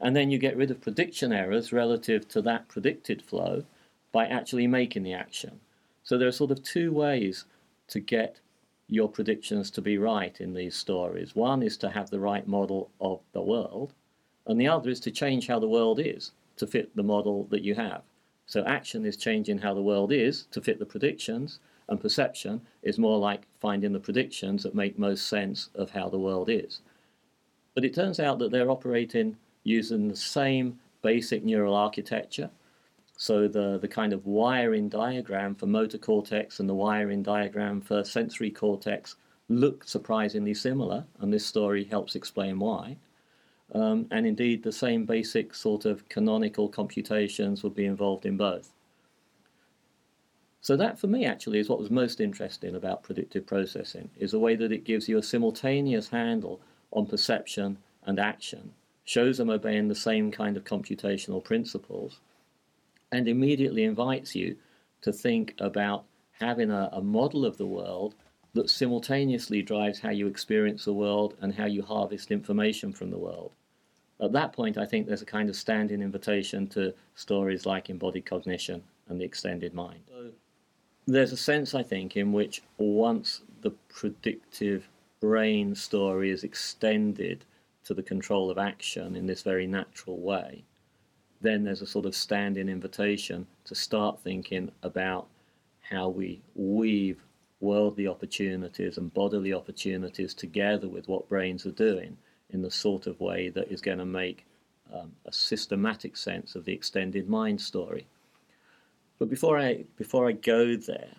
And 0.00 0.14
then 0.14 0.30
you 0.30 0.38
get 0.38 0.56
rid 0.56 0.70
of 0.70 0.80
prediction 0.80 1.32
errors 1.32 1.72
relative 1.72 2.28
to 2.28 2.42
that 2.42 2.68
predicted 2.68 3.22
flow 3.22 3.64
by 4.12 4.26
actually 4.26 4.66
making 4.66 5.02
the 5.02 5.12
action. 5.12 5.60
So 6.02 6.18
there 6.18 6.28
are 6.28 6.32
sort 6.32 6.50
of 6.50 6.62
two 6.62 6.92
ways 6.92 7.44
to 7.88 8.00
get 8.00 8.40
your 8.88 9.08
predictions 9.08 9.70
to 9.70 9.80
be 9.80 9.98
right 9.98 10.40
in 10.40 10.52
these 10.52 10.74
stories. 10.74 11.36
One 11.36 11.62
is 11.62 11.76
to 11.78 11.90
have 11.90 12.10
the 12.10 12.20
right 12.20 12.46
model 12.46 12.90
of 13.00 13.20
the 13.32 13.42
world, 13.42 13.92
and 14.46 14.60
the 14.60 14.68
other 14.68 14.90
is 14.90 15.00
to 15.00 15.10
change 15.10 15.46
how 15.46 15.60
the 15.60 15.68
world 15.68 16.00
is 16.00 16.32
to 16.56 16.66
fit 16.66 16.94
the 16.96 17.02
model 17.02 17.46
that 17.50 17.62
you 17.62 17.74
have. 17.76 18.02
So 18.46 18.64
action 18.64 19.06
is 19.06 19.16
changing 19.16 19.58
how 19.58 19.74
the 19.74 19.82
world 19.82 20.10
is 20.12 20.46
to 20.50 20.60
fit 20.60 20.80
the 20.80 20.86
predictions, 20.86 21.60
and 21.88 22.00
perception 22.00 22.62
is 22.82 22.98
more 22.98 23.18
like 23.18 23.42
finding 23.60 23.92
the 23.92 24.00
predictions 24.00 24.64
that 24.64 24.74
make 24.74 24.98
most 24.98 25.28
sense 25.28 25.70
of 25.74 25.90
how 25.90 26.08
the 26.08 26.18
world 26.18 26.50
is. 26.50 26.80
But 27.74 27.84
it 27.84 27.94
turns 27.94 28.18
out 28.18 28.40
that 28.40 28.50
they're 28.50 28.70
operating 28.70 29.36
using 29.62 30.08
the 30.08 30.16
same 30.16 30.80
basic 31.02 31.44
neural 31.44 31.74
architecture, 31.74 32.50
so 33.20 33.46
the, 33.46 33.76
the 33.76 33.86
kind 33.86 34.14
of 34.14 34.24
wiring 34.24 34.88
diagram 34.88 35.54
for 35.54 35.66
motor 35.66 35.98
cortex 35.98 36.58
and 36.58 36.66
the 36.66 36.74
wiring 36.74 37.22
diagram 37.22 37.78
for 37.82 38.02
sensory 38.02 38.50
cortex 38.50 39.16
look 39.50 39.84
surprisingly 39.86 40.54
similar, 40.54 41.04
and 41.18 41.30
this 41.30 41.44
story 41.44 41.84
helps 41.84 42.14
explain 42.14 42.58
why. 42.58 42.96
Um, 43.74 44.06
and 44.10 44.26
indeed, 44.26 44.62
the 44.62 44.72
same 44.72 45.04
basic 45.04 45.54
sort 45.54 45.84
of 45.84 46.08
canonical 46.08 46.66
computations 46.70 47.62
would 47.62 47.74
be 47.74 47.84
involved 47.84 48.24
in 48.24 48.38
both. 48.38 48.72
So 50.62 50.74
that, 50.78 50.98
for 50.98 51.06
me, 51.06 51.26
actually, 51.26 51.58
is 51.58 51.68
what 51.68 51.78
was 51.78 51.90
most 51.90 52.22
interesting 52.22 52.74
about 52.74 53.02
predictive 53.02 53.46
processing, 53.46 54.08
is 54.16 54.30
the 54.30 54.38
way 54.38 54.56
that 54.56 54.72
it 54.72 54.84
gives 54.84 55.10
you 55.10 55.18
a 55.18 55.22
simultaneous 55.22 56.08
handle 56.08 56.62
on 56.90 57.04
perception 57.04 57.76
and 58.02 58.18
action, 58.18 58.72
shows 59.04 59.36
them 59.36 59.50
obeying 59.50 59.88
the 59.88 59.94
same 59.94 60.30
kind 60.30 60.56
of 60.56 60.64
computational 60.64 61.44
principles, 61.44 62.20
and 63.12 63.28
immediately 63.28 63.84
invites 63.84 64.34
you 64.34 64.56
to 65.02 65.12
think 65.12 65.54
about 65.58 66.04
having 66.32 66.70
a, 66.70 66.88
a 66.92 67.02
model 67.02 67.44
of 67.44 67.56
the 67.56 67.66
world 67.66 68.14
that 68.52 68.70
simultaneously 68.70 69.62
drives 69.62 70.00
how 70.00 70.10
you 70.10 70.26
experience 70.26 70.84
the 70.84 70.92
world 70.92 71.34
and 71.40 71.54
how 71.54 71.66
you 71.66 71.82
harvest 71.82 72.30
information 72.30 72.92
from 72.92 73.10
the 73.10 73.18
world. 73.18 73.52
At 74.20 74.32
that 74.32 74.52
point, 74.52 74.76
I 74.76 74.84
think 74.84 75.06
there's 75.06 75.22
a 75.22 75.26
kind 75.26 75.48
of 75.48 75.56
standing 75.56 76.02
invitation 76.02 76.66
to 76.68 76.92
stories 77.14 77.64
like 77.64 77.88
embodied 77.88 78.26
cognition 78.26 78.82
and 79.08 79.20
the 79.20 79.24
extended 79.24 79.72
mind. 79.72 80.00
So 80.08 80.30
there's 81.06 81.32
a 81.32 81.36
sense, 81.36 81.74
I 81.74 81.82
think, 81.82 82.16
in 82.16 82.32
which 82.32 82.62
once 82.76 83.42
the 83.62 83.70
predictive 83.88 84.88
brain 85.20 85.74
story 85.74 86.30
is 86.30 86.44
extended 86.44 87.44
to 87.84 87.94
the 87.94 88.02
control 88.02 88.50
of 88.50 88.58
action 88.58 89.16
in 89.16 89.26
this 89.26 89.42
very 89.42 89.66
natural 89.66 90.18
way, 90.18 90.64
then 91.40 91.64
there's 91.64 91.82
a 91.82 91.86
sort 91.86 92.06
of 92.06 92.14
standing 92.14 92.68
invitation 92.68 93.46
to 93.64 93.74
start 93.74 94.20
thinking 94.20 94.70
about 94.82 95.26
how 95.80 96.08
we 96.08 96.40
weave 96.54 97.22
worldly 97.60 98.06
opportunities 98.06 98.96
and 98.96 99.12
bodily 99.12 99.52
opportunities 99.52 100.34
together 100.34 100.88
with 100.88 101.08
what 101.08 101.28
brains 101.28 101.66
are 101.66 101.72
doing 101.72 102.16
in 102.50 102.62
the 102.62 102.70
sort 102.70 103.06
of 103.06 103.20
way 103.20 103.48
that 103.50 103.70
is 103.70 103.80
going 103.80 103.98
to 103.98 104.04
make 104.04 104.46
um, 104.92 105.12
a 105.26 105.32
systematic 105.32 106.16
sense 106.16 106.54
of 106.54 106.64
the 106.64 106.72
extended 106.72 107.28
mind 107.28 107.60
story. 107.60 108.06
But 109.18 109.28
before 109.28 109.58
I 109.58 109.84
before 109.96 110.28
I 110.28 110.32
go 110.32 110.76
there, 110.76 111.14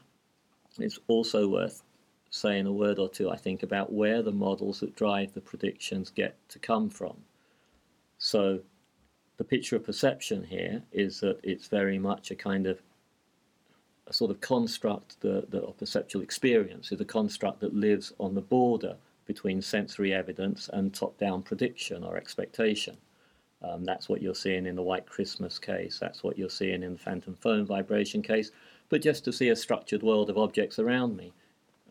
it's 0.79 0.99
also 1.07 1.47
worth 1.47 1.83
saying 2.31 2.65
a 2.65 2.71
word 2.71 2.97
or 2.97 3.09
two, 3.09 3.29
I 3.29 3.37
think, 3.37 3.61
about 3.61 3.91
where 3.91 4.21
the 4.21 4.31
models 4.31 4.79
that 4.79 4.95
drive 4.95 5.33
the 5.33 5.41
predictions 5.41 6.09
get 6.09 6.35
to 6.49 6.59
come 6.59 6.89
from. 6.89 7.15
So 8.17 8.61
the 9.41 9.45
picture 9.45 9.75
of 9.75 9.83
perception 9.83 10.43
here 10.43 10.83
is 10.91 11.19
that 11.19 11.39
it's 11.41 11.65
very 11.65 11.97
much 11.97 12.29
a 12.29 12.35
kind 12.35 12.67
of 12.67 12.79
a 14.05 14.13
sort 14.13 14.29
of 14.29 14.39
construct 14.39 15.19
the, 15.21 15.47
the 15.49 15.61
perceptual 15.79 16.21
experience 16.21 16.91
is 16.91 17.01
a 17.01 17.05
construct 17.05 17.59
that 17.59 17.73
lives 17.73 18.13
on 18.19 18.35
the 18.35 18.41
border 18.41 18.95
between 19.25 19.59
sensory 19.59 20.13
evidence 20.13 20.69
and 20.73 20.93
top-down 20.93 21.41
prediction 21.41 22.03
or 22.03 22.17
expectation. 22.17 22.95
Um, 23.63 23.83
that's 23.83 24.07
what 24.07 24.21
you're 24.21 24.35
seeing 24.35 24.67
in 24.67 24.75
the 24.75 24.83
White 24.83 25.07
Christmas 25.07 25.57
case. 25.57 25.97
That's 25.97 26.21
what 26.21 26.37
you're 26.37 26.47
seeing 26.47 26.83
in 26.83 26.93
the 26.93 26.99
phantom 26.99 27.33
phone 27.33 27.65
vibration 27.65 28.21
case. 28.21 28.51
But 28.89 29.01
just 29.01 29.25
to 29.25 29.33
see 29.33 29.49
a 29.49 29.55
structured 29.55 30.03
world 30.03 30.29
of 30.29 30.37
objects 30.37 30.77
around 30.77 31.17
me 31.17 31.33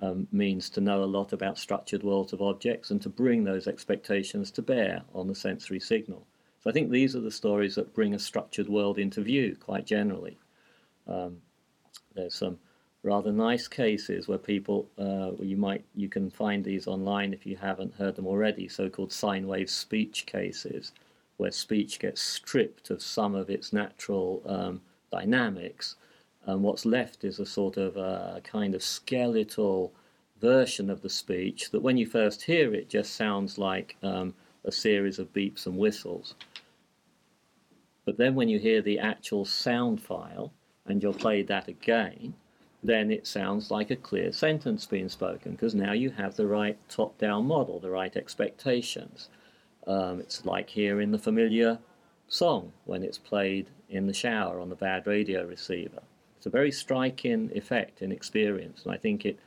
um, 0.00 0.28
means 0.30 0.70
to 0.70 0.80
know 0.80 1.02
a 1.02 1.14
lot 1.18 1.32
about 1.32 1.58
structured 1.58 2.04
worlds 2.04 2.32
of 2.32 2.42
objects 2.42 2.92
and 2.92 3.02
to 3.02 3.08
bring 3.08 3.42
those 3.42 3.66
expectations 3.66 4.52
to 4.52 4.62
bear 4.62 5.02
on 5.12 5.26
the 5.26 5.34
sensory 5.34 5.80
signal. 5.80 6.24
So 6.62 6.68
I 6.68 6.72
think 6.74 6.90
these 6.90 7.16
are 7.16 7.20
the 7.20 7.30
stories 7.30 7.74
that 7.76 7.94
bring 7.94 8.14
a 8.14 8.18
structured 8.18 8.68
world 8.68 8.98
into 8.98 9.22
view 9.22 9.56
quite 9.58 9.86
generally. 9.86 10.38
Um, 11.06 11.38
there's 12.14 12.34
some 12.34 12.58
rather 13.02 13.32
nice 13.32 13.66
cases 13.66 14.28
where 14.28 14.38
people, 14.38 14.86
uh, 14.98 15.30
you 15.42 15.56
might, 15.56 15.84
you 15.94 16.08
can 16.08 16.28
find 16.30 16.62
these 16.62 16.86
online 16.86 17.32
if 17.32 17.46
you 17.46 17.56
haven't 17.56 17.94
heard 17.94 18.14
them 18.14 18.26
already, 18.26 18.68
so-called 18.68 19.12
sine 19.12 19.46
wave 19.46 19.70
speech 19.70 20.26
cases, 20.26 20.92
where 21.38 21.50
speech 21.50 21.98
gets 21.98 22.20
stripped 22.20 22.90
of 22.90 23.00
some 23.00 23.34
of 23.34 23.48
its 23.48 23.72
natural 23.72 24.42
um, 24.44 24.82
dynamics, 25.10 25.96
and 26.44 26.62
what's 26.62 26.84
left 26.84 27.24
is 27.24 27.38
a 27.38 27.46
sort 27.46 27.78
of 27.78 27.96
a 27.96 28.00
uh, 28.00 28.40
kind 28.40 28.74
of 28.74 28.82
skeletal 28.82 29.92
version 30.40 30.90
of 30.90 31.00
the 31.00 31.08
speech 31.08 31.70
that 31.70 31.80
when 31.80 31.96
you 31.96 32.06
first 32.06 32.42
hear 32.42 32.74
it 32.74 32.88
just 32.88 33.14
sounds 33.14 33.58
like 33.58 33.96
um, 34.02 34.34
a 34.64 34.72
series 34.72 35.18
of 35.18 35.32
beeps 35.32 35.66
and 35.66 35.76
whistles. 35.76 36.34
But 38.04 38.16
then 38.16 38.34
when 38.34 38.48
you 38.48 38.58
hear 38.58 38.82
the 38.82 38.98
actual 38.98 39.44
sound 39.44 40.02
file 40.02 40.52
and 40.86 41.02
you'll 41.02 41.12
play 41.12 41.42
that 41.42 41.68
again, 41.68 42.34
then 42.82 43.10
it 43.10 43.26
sounds 43.26 43.70
like 43.70 43.90
a 43.90 43.96
clear 43.96 44.32
sentence 44.32 44.86
being 44.86 45.08
spoken 45.08 45.52
because 45.52 45.74
now 45.74 45.92
you 45.92 46.10
have 46.10 46.36
the 46.36 46.46
right 46.46 46.78
top-down 46.88 47.46
model, 47.46 47.78
the 47.78 47.90
right 47.90 48.16
expectations. 48.16 49.28
Um, 49.86 50.20
it's 50.20 50.46
like 50.46 50.70
hearing 50.70 51.10
the 51.10 51.18
familiar 51.18 51.78
song 52.28 52.72
when 52.84 53.02
it's 53.02 53.18
played 53.18 53.66
in 53.88 54.06
the 54.06 54.14
shower 54.14 54.60
on 54.60 54.70
the 54.70 54.76
bad 54.76 55.06
radio 55.06 55.44
receiver. 55.44 56.02
It's 56.36 56.46
a 56.46 56.50
very 56.50 56.72
striking 56.72 57.50
effect 57.54 58.00
in 58.00 58.12
experience, 58.12 58.84
and 58.84 58.94
I 58.94 58.96
think 58.96 59.26
it 59.26 59.38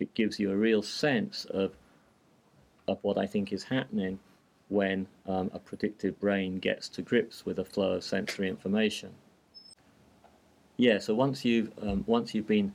it 0.00 0.12
gives 0.14 0.40
you 0.40 0.50
a 0.50 0.56
real 0.56 0.82
sense 0.82 1.44
of 1.44 1.76
of 2.88 2.98
what 3.02 3.16
I 3.16 3.26
think 3.26 3.52
is 3.52 3.62
happening 3.62 4.18
when 4.72 5.06
um, 5.26 5.50
a 5.52 5.58
predictive 5.58 6.18
brain 6.18 6.58
gets 6.58 6.88
to 6.88 7.02
grips 7.02 7.44
with 7.44 7.58
a 7.58 7.64
flow 7.64 7.92
of 7.92 8.04
sensory 8.04 8.48
information. 8.48 9.10
Yeah, 10.78 10.98
so 10.98 11.14
once 11.14 11.44
you've 11.44 11.70
um, 11.82 12.02
once 12.06 12.34
you've 12.34 12.46
been 12.46 12.72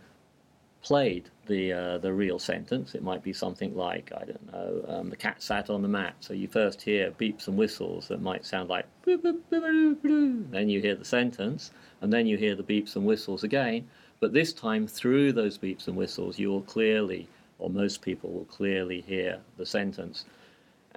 played 0.81 1.29
the 1.47 1.73
uh, 1.73 1.97
the 1.97 2.13
real 2.13 2.39
sentence, 2.39 2.95
it 2.95 3.03
might 3.03 3.23
be 3.23 3.33
something 3.33 3.75
like 3.75 4.11
I 4.15 4.25
don't 4.25 4.53
know, 4.53 4.85
um, 4.87 5.09
the 5.09 5.15
cat 5.15 5.41
sat 5.41 5.69
on 5.69 5.81
the 5.81 5.87
mat. 5.87 6.15
So 6.19 6.33
you 6.33 6.47
first 6.47 6.81
hear 6.81 7.11
beeps 7.11 7.47
and 7.47 7.57
whistles 7.57 8.07
that 8.09 8.21
might 8.21 8.45
sound 8.45 8.69
like, 8.69 8.85
then 9.05 10.69
you 10.69 10.79
hear 10.79 10.95
the 10.95 11.05
sentence, 11.05 11.71
and 12.01 12.13
then 12.13 12.27
you 12.27 12.37
hear 12.37 12.55
the 12.55 12.63
beeps 12.63 12.95
and 12.95 13.05
whistles 13.05 13.43
again. 13.43 13.87
But 14.19 14.33
this 14.33 14.53
time, 14.53 14.87
through 14.87 15.33
those 15.33 15.57
beeps 15.57 15.87
and 15.87 15.95
whistles, 15.97 16.39
you 16.39 16.49
will 16.49 16.61
clearly, 16.61 17.27
or 17.59 17.69
most 17.69 18.01
people 18.01 18.31
will 18.31 18.45
clearly 18.45 19.01
hear 19.01 19.39
the 19.57 19.65
sentence. 19.65 20.25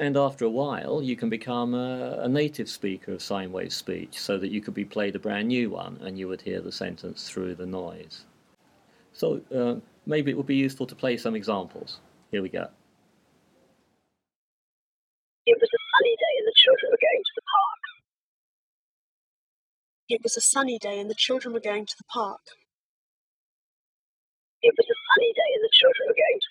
And 0.01 0.17
after 0.17 0.47
a 0.47 0.51
while, 0.51 1.03
you 1.03 1.15
can 1.15 1.29
become 1.29 1.75
a, 1.75 2.21
a, 2.23 2.29
native 2.29 2.71
speaker 2.71 3.13
of 3.13 3.21
sine 3.21 3.53
wave 3.53 3.71
speech 3.71 4.19
so 4.19 4.39
that 4.39 4.51
you 4.51 4.63
could 4.63 4.73
be 4.73 4.87
played 4.87 5.15
a 5.15 5.19
brand 5.19 5.49
new 5.49 5.69
one 5.69 5.99
and 6.01 6.19
you 6.19 6.27
would 6.27 6.41
hear 6.41 6.63
the 6.63 6.73
sentence 6.73 7.29
through 7.29 7.55
the 7.57 7.67
noise. 7.67 8.25
So 9.13 9.43
uh, 9.55 9.75
maybe 10.07 10.31
it 10.31 10.39
would 10.39 10.47
be 10.47 10.57
useful 10.57 10.87
to 10.87 10.95
play 10.95 11.19
some 11.19 11.37
examples. 11.37 12.01
Here 12.31 12.41
we 12.41 12.49
go. 12.49 12.67
It 15.45 15.59
was 15.61 15.69
a 15.69 15.81
sunny 15.93 16.17
day 16.17 16.35
and 16.39 16.47
the 16.49 16.55
children 16.57 16.93
were 16.93 17.05
going 17.05 17.23
to 17.23 17.35
the 17.37 17.43
park. 17.43 17.83
It 20.09 20.23
was 20.23 20.35
a 20.39 20.41
sunny 20.41 20.79
day 20.79 20.99
and 20.99 21.11
the 21.11 21.15
children 21.19 21.53
were 21.53 21.61
going 21.61 21.85
to 21.85 21.97
the 21.99 22.09
park. 22.09 22.41
It 24.63 24.73
was 24.79 24.87
a 24.89 24.97
sunny 25.13 25.33
day 25.35 25.51
and 25.57 25.63
the 25.63 25.71
children 25.73 26.09
were 26.09 26.17
going 26.17 26.41
to 26.41 26.50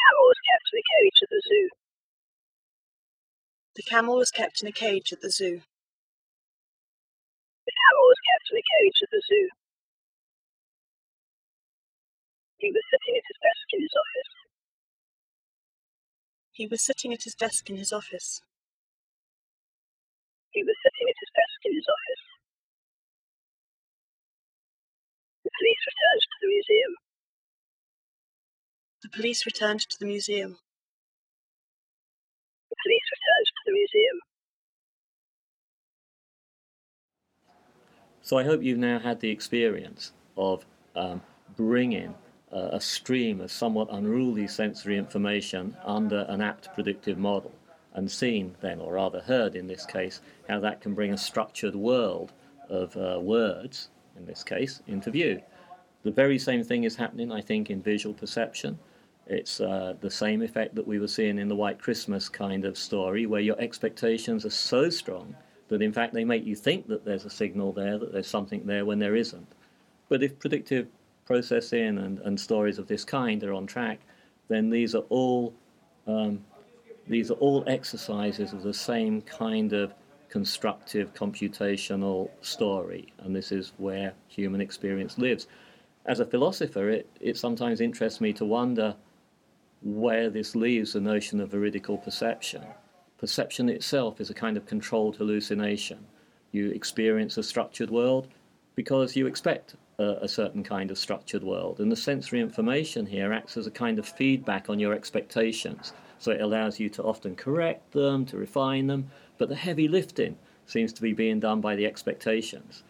camel 0.00 0.24
was 0.24 0.40
kept 0.48 0.66
in 0.72 0.80
a 0.80 0.86
cage 0.96 1.18
at 1.22 1.30
the 1.30 1.42
zoo. 1.44 1.68
The 3.76 3.82
camel 3.84 4.16
was 4.16 4.30
kept 4.30 4.62
in 4.62 4.68
a 4.68 4.72
cage 4.72 5.12
at 5.12 5.20
the 5.20 5.30
zoo. 5.30 5.60
The 7.66 7.74
camel 7.76 8.04
was 8.08 8.20
kept 8.24 8.46
in 8.50 8.56
a 8.58 8.64
cage 8.64 8.98
at 9.02 9.10
the 9.12 9.22
zoo. 9.28 9.48
He 12.58 12.68
was 12.68 12.84
sitting 12.92 13.16
at 13.16 13.24
his 13.24 13.38
desk 13.40 13.66
in 13.72 13.80
his 13.80 13.96
office. 13.96 14.32
He 16.52 16.66
was 16.68 16.84
sitting 16.84 17.12
at 17.12 17.24
his 17.24 17.34
desk 17.40 17.70
in 17.70 17.76
his 17.76 17.92
office. 17.92 18.42
He 20.52 20.60
was 20.60 20.76
sitting 20.84 21.06
at 21.08 21.16
his 21.16 21.32
desk 21.32 21.58
in 21.64 21.72
his 21.72 21.88
office. 21.88 22.24
The 25.44 25.52
police 25.56 25.82
returned 25.88 26.20
to 26.20 26.36
the 26.42 26.50
museum. 26.52 26.92
The 29.10 29.16
police 29.16 29.44
returned 29.44 29.80
to 29.80 29.98
the 29.98 30.06
museum. 30.06 30.56
The 32.70 32.76
police 32.84 33.02
returned 33.10 33.46
to 33.46 33.62
the 33.66 33.72
museum. 33.72 34.20
So 38.22 38.38
I 38.38 38.44
hope 38.44 38.62
you've 38.62 38.78
now 38.78 39.00
had 39.00 39.18
the 39.18 39.30
experience 39.30 40.12
of 40.36 40.64
um, 40.94 41.22
bringing 41.56 42.14
uh, 42.52 42.68
a 42.72 42.80
stream 42.80 43.40
of 43.40 43.50
somewhat 43.50 43.88
unruly 43.90 44.46
sensory 44.46 44.96
information 44.96 45.76
under 45.84 46.20
an 46.28 46.40
apt 46.40 46.72
predictive 46.74 47.18
model 47.18 47.52
and 47.94 48.08
seen 48.08 48.54
then, 48.60 48.80
or 48.80 48.92
rather 48.92 49.20
heard 49.22 49.56
in 49.56 49.66
this 49.66 49.84
case, 49.84 50.20
how 50.48 50.60
that 50.60 50.80
can 50.80 50.94
bring 50.94 51.12
a 51.12 51.18
structured 51.18 51.74
world 51.74 52.32
of 52.68 52.96
uh, 52.96 53.18
words, 53.20 53.88
in 54.16 54.24
this 54.24 54.44
case, 54.44 54.82
into 54.86 55.10
view. 55.10 55.42
The 56.04 56.12
very 56.12 56.38
same 56.38 56.62
thing 56.62 56.84
is 56.84 56.94
happening, 56.94 57.32
I 57.32 57.40
think, 57.40 57.70
in 57.70 57.82
visual 57.82 58.14
perception. 58.14 58.78
It's 59.30 59.60
uh, 59.60 59.94
the 60.00 60.10
same 60.10 60.42
effect 60.42 60.74
that 60.74 60.88
we 60.88 60.98
were 60.98 61.06
seeing 61.06 61.38
in 61.38 61.46
the 61.46 61.54
White 61.54 61.78
Christmas 61.78 62.28
kind 62.28 62.64
of 62.64 62.76
story, 62.76 63.26
where 63.26 63.40
your 63.40 63.58
expectations 63.60 64.44
are 64.44 64.50
so 64.50 64.90
strong 64.90 65.36
that 65.68 65.80
in 65.80 65.92
fact 65.92 66.12
they 66.12 66.24
make 66.24 66.44
you 66.44 66.56
think 66.56 66.88
that 66.88 67.04
there's 67.04 67.24
a 67.24 67.30
signal 67.30 67.72
there, 67.72 67.96
that 67.96 68.12
there's 68.12 68.26
something 68.26 68.66
there 68.66 68.84
when 68.84 68.98
there 68.98 69.14
isn't. 69.14 69.46
But 70.08 70.24
if 70.24 70.36
predictive 70.40 70.88
processing 71.26 71.98
and, 71.98 72.18
and 72.18 72.40
stories 72.40 72.76
of 72.80 72.88
this 72.88 73.04
kind 73.04 73.44
are 73.44 73.52
on 73.52 73.68
track, 73.68 74.00
then 74.48 74.68
these 74.68 74.96
are 74.96 75.04
all 75.10 75.54
um, 76.08 76.44
these 77.06 77.30
are 77.30 77.34
all 77.34 77.62
exercises 77.68 78.52
of 78.52 78.64
the 78.64 78.74
same 78.74 79.22
kind 79.22 79.72
of 79.72 79.94
constructive 80.28 81.14
computational 81.14 82.30
story, 82.40 83.12
and 83.20 83.36
this 83.36 83.52
is 83.52 83.74
where 83.76 84.12
human 84.26 84.60
experience 84.60 85.18
lives. 85.18 85.46
As 86.06 86.18
a 86.18 86.26
philosopher, 86.26 86.90
it, 86.90 87.08
it 87.20 87.36
sometimes 87.36 87.80
interests 87.80 88.20
me 88.20 88.32
to 88.32 88.44
wonder 88.44 88.96
where 89.82 90.30
this 90.30 90.54
leaves 90.54 90.92
the 90.92 91.00
notion 91.00 91.40
of 91.40 91.50
veridical 91.50 91.98
perception. 91.98 92.62
Perception 93.18 93.68
itself 93.68 94.20
is 94.20 94.30
a 94.30 94.34
kind 94.34 94.56
of 94.56 94.66
controlled 94.66 95.16
hallucination. 95.16 96.06
You 96.52 96.70
experience 96.70 97.36
a 97.36 97.42
structured 97.42 97.90
world, 97.90 98.28
because 98.74 99.16
you 99.16 99.26
expect 99.26 99.74
a, 99.98 100.18
a, 100.22 100.28
certain 100.28 100.62
kind 100.62 100.90
of 100.90 100.98
structured 100.98 101.42
world. 101.42 101.80
And 101.80 101.92
the 101.92 101.96
sensory 101.96 102.40
information 102.40 103.06
here 103.06 103.32
acts 103.32 103.56
as 103.56 103.66
a 103.66 103.70
kind 103.70 103.98
of 103.98 104.08
feedback 104.08 104.70
on 104.70 104.78
your 104.78 104.94
expectations. 104.94 105.92
So 106.18 106.32
it 106.32 106.40
allows 106.40 106.80
you 106.80 106.88
to 106.90 107.02
often 107.02 107.36
correct 107.36 107.92
them, 107.92 108.24
to 108.26 108.36
refine 108.36 108.86
them, 108.86 109.10
but 109.38 109.48
the 109.48 109.56
heavy 109.56 109.88
lifting 109.88 110.36
seems 110.66 110.92
to 110.94 111.02
be 111.02 111.12
being 111.12 111.40
done 111.40 111.60
by 111.60 111.76
the 111.76 111.86
expectations. 111.86 112.82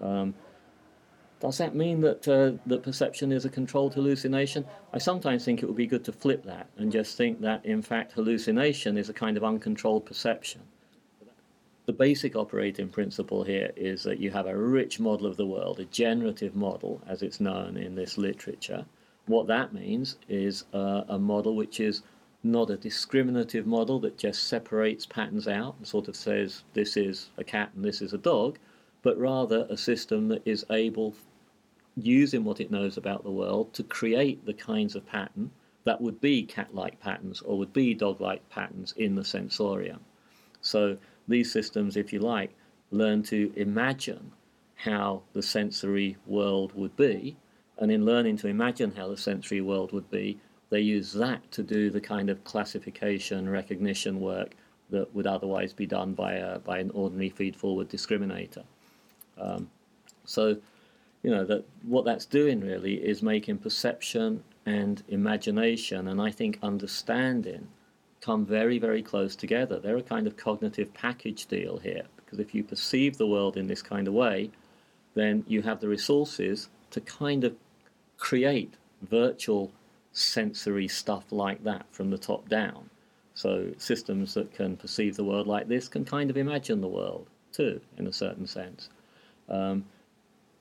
Um, 0.00 0.34
does 1.44 1.58
that 1.58 1.74
mean 1.74 2.00
that 2.00 2.26
uh, 2.26 2.52
that 2.66 2.82
perception 2.82 3.30
is 3.30 3.44
a 3.44 3.50
controlled 3.50 3.94
hallucination? 3.94 4.64
I 4.92 4.98
sometimes 4.98 5.44
think 5.44 5.62
it 5.62 5.66
would 5.66 5.76
be 5.76 5.86
good 5.86 6.04
to 6.04 6.12
flip 6.12 6.44
that 6.44 6.68
and 6.78 6.90
just 6.90 7.16
think 7.16 7.40
that 7.42 7.64
in 7.66 7.82
fact 7.82 8.12
hallucination 8.12 8.96
is 8.96 9.10
a 9.10 9.12
kind 9.12 9.36
of 9.36 9.44
uncontrolled 9.44 10.06
perception. 10.06 10.62
The 11.86 11.92
basic 11.92 12.34
operating 12.34 12.88
principle 12.88 13.44
here 13.44 13.70
is 13.76 14.02
that 14.04 14.18
you 14.18 14.30
have 14.30 14.46
a 14.46 14.56
rich 14.56 14.98
model 14.98 15.26
of 15.26 15.36
the 15.36 15.44
world, 15.44 15.80
a 15.80 15.84
generative 15.84 16.56
model, 16.56 17.02
as 17.06 17.22
it's 17.22 17.40
known 17.40 17.76
in 17.76 17.94
this 17.94 18.16
literature. 18.16 18.86
What 19.26 19.46
that 19.48 19.74
means 19.74 20.16
is 20.26 20.64
uh, 20.72 21.02
a 21.08 21.18
model 21.18 21.54
which 21.54 21.80
is 21.80 22.02
not 22.42 22.70
a 22.70 22.78
discriminative 22.78 23.66
model 23.66 24.00
that 24.00 24.16
just 24.16 24.44
separates 24.44 25.04
patterns 25.04 25.46
out 25.46 25.74
and 25.76 25.86
sort 25.86 26.08
of 26.08 26.16
says 26.16 26.62
this 26.72 26.96
is 26.96 27.28
a 27.36 27.44
cat 27.44 27.70
and 27.74 27.84
this 27.84 28.00
is 28.00 28.14
a 28.14 28.18
dog, 28.18 28.58
but 29.02 29.18
rather 29.18 29.66
a 29.68 29.76
system 29.76 30.28
that 30.28 30.40
is 30.46 30.64
able, 30.70 31.14
using 31.96 32.44
what 32.44 32.60
it 32.60 32.70
knows 32.70 32.96
about 32.96 33.22
the 33.22 33.30
world, 33.30 33.72
to 33.74 33.82
create 33.82 34.44
the 34.44 34.54
kinds 34.54 34.94
of 34.94 35.06
pattern 35.06 35.50
that 35.84 36.00
would 36.00 36.20
be 36.20 36.42
cat 36.42 36.74
like 36.74 36.98
patterns 36.98 37.40
or 37.42 37.58
would 37.58 37.72
be 37.72 37.94
dog 37.94 38.20
like 38.20 38.48
patterns 38.48 38.94
in 38.96 39.14
the 39.14 39.24
sensorium. 39.24 40.00
So 40.60 40.96
these 41.28 41.52
systems, 41.52 41.96
if 41.96 42.12
you 42.12 42.20
like, 42.20 42.50
learn 42.90 43.22
to 43.24 43.52
imagine 43.56 44.32
how 44.76 45.22
the 45.32 45.42
sensory 45.42 46.16
world 46.26 46.72
would 46.74 46.96
be. 46.96 47.36
And 47.78 47.90
in 47.90 48.04
learning 48.04 48.38
to 48.38 48.48
imagine 48.48 48.92
how 48.96 49.08
the 49.08 49.16
sensory 49.16 49.60
world 49.60 49.92
would 49.92 50.10
be, 50.10 50.38
they 50.70 50.80
use 50.80 51.12
that 51.12 51.50
to 51.52 51.62
do 51.62 51.90
the 51.90 52.00
kind 52.00 52.30
of 52.30 52.42
classification, 52.44 53.48
recognition 53.48 54.20
work 54.20 54.54
that 54.90 55.14
would 55.14 55.26
otherwise 55.26 55.72
be 55.72 55.86
done 55.86 56.14
by, 56.14 56.34
a, 56.34 56.58
by 56.58 56.78
an 56.78 56.90
ordinary 56.90 57.30
feed-forward 57.30 57.88
discriminator. 57.88 58.64
Um, 59.38 59.70
so, 60.24 60.56
you 61.24 61.30
know, 61.30 61.44
that 61.46 61.64
what 61.82 62.04
that's 62.04 62.26
doing 62.26 62.60
really 62.60 62.94
is 62.94 63.22
making 63.22 63.58
perception 63.58 64.44
and 64.66 65.02
imagination, 65.08 66.08
and 66.08 66.20
I 66.20 66.30
think 66.30 66.58
understanding 66.62 67.66
come 68.20 68.46
very, 68.46 68.78
very 68.78 69.02
close 69.02 69.34
together. 69.34 69.78
They're 69.78 69.96
a 69.96 70.02
kind 70.02 70.26
of 70.26 70.36
cognitive 70.36 70.92
package 70.94 71.46
deal 71.46 71.78
here, 71.78 72.04
because 72.16 72.38
if 72.38 72.54
you 72.54 72.62
perceive 72.62 73.16
the 73.16 73.26
world 73.26 73.56
in 73.56 73.66
this 73.66 73.82
kind 73.82 74.06
of 74.06 74.14
way, 74.14 74.50
then 75.14 75.44
you 75.48 75.62
have 75.62 75.80
the 75.80 75.88
resources 75.88 76.68
to 76.90 77.00
kind 77.00 77.44
of 77.44 77.54
create 78.18 78.74
virtual 79.02 79.72
sensory 80.12 80.88
stuff 80.88 81.24
like 81.30 81.64
that 81.64 81.86
from 81.90 82.10
the 82.10 82.18
top 82.18 82.48
down. 82.48 82.88
So 83.34 83.72
systems 83.78 84.34
that 84.34 84.54
can 84.54 84.76
perceive 84.76 85.16
the 85.16 85.24
world 85.24 85.46
like 85.46 85.68
this 85.68 85.88
can 85.88 86.04
kind 86.04 86.30
of 86.30 86.36
imagine 86.36 86.80
the 86.80 86.88
world 86.88 87.26
too, 87.52 87.80
in 87.96 88.06
a 88.06 88.12
certain 88.12 88.46
sense. 88.46 88.90
Um, 89.48 89.84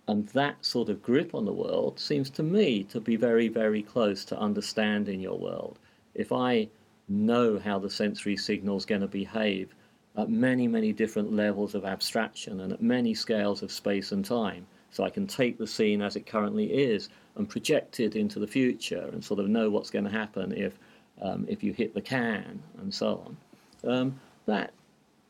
and 0.07 0.27
that 0.29 0.63
sort 0.65 0.89
of 0.89 1.01
grip 1.01 1.33
on 1.33 1.45
the 1.45 1.53
world 1.53 1.99
seems 1.99 2.29
to 2.31 2.43
me 2.43 2.83
to 2.83 2.99
be 2.99 3.15
very, 3.15 3.47
very 3.47 3.81
close 3.81 4.25
to 4.25 4.39
understanding 4.39 5.19
your 5.19 5.37
world. 5.37 5.79
If 6.13 6.31
I 6.31 6.67
know 7.07 7.59
how 7.59 7.79
the 7.79 7.89
sensory 7.89 8.35
signal 8.35 8.77
is 8.77 8.85
going 8.85 9.01
to 9.01 9.07
behave 9.07 9.73
at 10.15 10.29
many, 10.29 10.67
many 10.67 10.93
different 10.93 11.33
levels 11.33 11.73
of 11.73 11.85
abstraction 11.85 12.61
and 12.61 12.73
at 12.73 12.81
many 12.81 13.13
scales 13.13 13.63
of 13.63 13.71
space 13.71 14.11
and 14.11 14.23
time. 14.23 14.65
So 14.91 15.03
I 15.03 15.09
can 15.09 15.25
take 15.25 15.57
the 15.57 15.65
scene 15.65 16.01
as 16.01 16.15
it 16.15 16.27
currently 16.27 16.71
is 16.71 17.09
and 17.35 17.49
project 17.49 17.99
it 17.99 18.15
into 18.15 18.39
the 18.39 18.47
future 18.47 19.09
and 19.11 19.23
sort 19.23 19.39
of 19.39 19.49
know 19.49 19.69
what's 19.69 19.89
going 19.89 20.05
to 20.05 20.11
happen 20.11 20.51
if, 20.51 20.77
um, 21.21 21.45
if 21.49 21.63
you 21.63 21.73
hit 21.73 21.95
the 21.95 22.01
can 22.01 22.61
and 22.79 22.93
so 22.93 23.23
on. 23.25 23.91
Um, 23.91 24.19
that, 24.45 24.71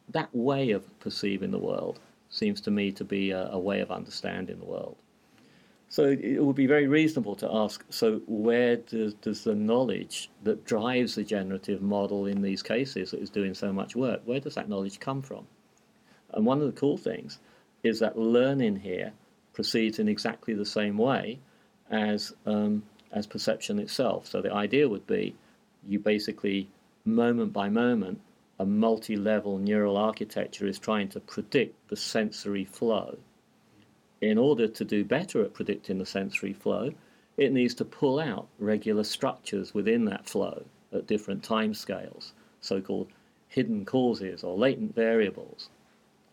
that 0.10 0.30
way 0.36 0.72
of 0.72 1.00
perceiving 1.00 1.52
the 1.52 1.58
world 1.58 2.00
seems 2.34 2.60
to 2.62 2.72
me 2.72 2.92
to 2.92 3.04
be 3.04 3.32
a, 3.32 3.48
a 3.52 3.60
way 3.60 3.80
of 3.80 3.92
understanding 3.92 4.58
the 4.60 4.66
world. 4.66 4.98
So 5.90 6.06
it 6.06 6.44
would 6.44 6.56
be 6.56 6.66
very 6.66 6.88
reasonable 6.88 7.36
to 7.36 7.50
ask, 7.54 7.86
so 7.92 8.20
where 8.26 8.78
does, 8.78 9.14
does 9.14 9.44
the 9.44 9.54
knowledge 9.54 10.32
that 10.42 10.66
drives 10.66 11.14
the 11.14 11.24
generative 11.24 11.84
model 11.84 12.26
in 12.26 12.42
these 12.42 12.64
cases 12.64 13.12
that 13.12 13.22
is 13.22 13.30
doing 13.30 13.54
so 13.54 13.72
much 13.72 13.96
work, 13.96 14.22
where 14.26 14.40
does 14.40 14.56
that 14.56 14.68
knowledge 14.68 15.00
come 15.00 15.22
from? 15.22 15.46
And 16.34 16.48
one 16.48 16.60
of 16.60 16.66
the 16.66 16.80
cool 16.80 16.98
things 16.98 17.38
is 17.84 18.00
that 18.00 18.18
learning 18.18 18.78
here 18.78 19.14
proceeds 19.54 20.00
in 20.00 20.08
exactly 20.08 20.56
the 20.56 20.66
same 20.66 20.98
way 20.98 21.38
as, 21.92 22.34
um, 22.48 22.82
as 23.12 23.28
perception 23.28 23.78
itself. 23.78 24.26
So 24.26 24.42
the 24.42 24.52
idea 24.52 24.90
would 24.90 25.06
be 25.06 25.36
you 25.88 26.00
basically, 26.00 26.70
moment 27.06 27.54
by 27.54 27.70
moment, 27.70 28.20
a 28.60 28.66
multi-level 28.66 29.58
neural 29.58 29.98
architecture 29.98 30.68
is 30.68 30.80
trying 30.80 31.10
to 31.10 31.20
predict 31.20 31.90
the 31.90 31.96
sensory 31.96 32.66
flow 32.66 33.18
in 34.24 34.38
order 34.38 34.68
to 34.68 34.86
do 34.86 35.04
better 35.04 35.44
at 35.44 35.54
predicting 35.54 35.98
the 35.98 36.06
sensory 36.06 36.54
flow, 36.54 36.92
it 37.36 37.52
needs 37.52 37.74
to 37.74 37.86
pull 37.86 38.20
out 38.20 38.48
regular 38.58 39.04
structures 39.04 39.74
within 39.74 40.06
that 40.06 40.26
flow 40.26 40.64
at 40.94 41.08
different 41.08 41.44
time 41.44 41.74
scales, 41.74 42.34
so-called 42.62 43.10
hidden 43.50 43.84
causes 43.84 44.44
or 44.44 44.58
latent 44.58 44.96
variables. 44.96 45.70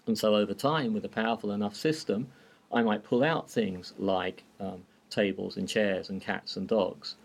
And 0.06 0.16
so 0.16 0.36
over 0.36 0.54
time, 0.54 0.94
with 0.94 1.04
a 1.04 1.08
powerful 1.08 1.50
enough 1.50 1.74
system, 1.74 2.28
I 2.72 2.82
might 2.82 3.02
pull 3.02 3.24
out 3.24 3.50
things 3.50 3.92
like 3.98 4.44
um, 4.60 4.84
tables 5.08 5.56
and 5.56 5.68
chairs 5.68 6.10
and 6.10 6.20
cats 6.20 6.56
and 6.56 6.68
dogs. 6.68 7.16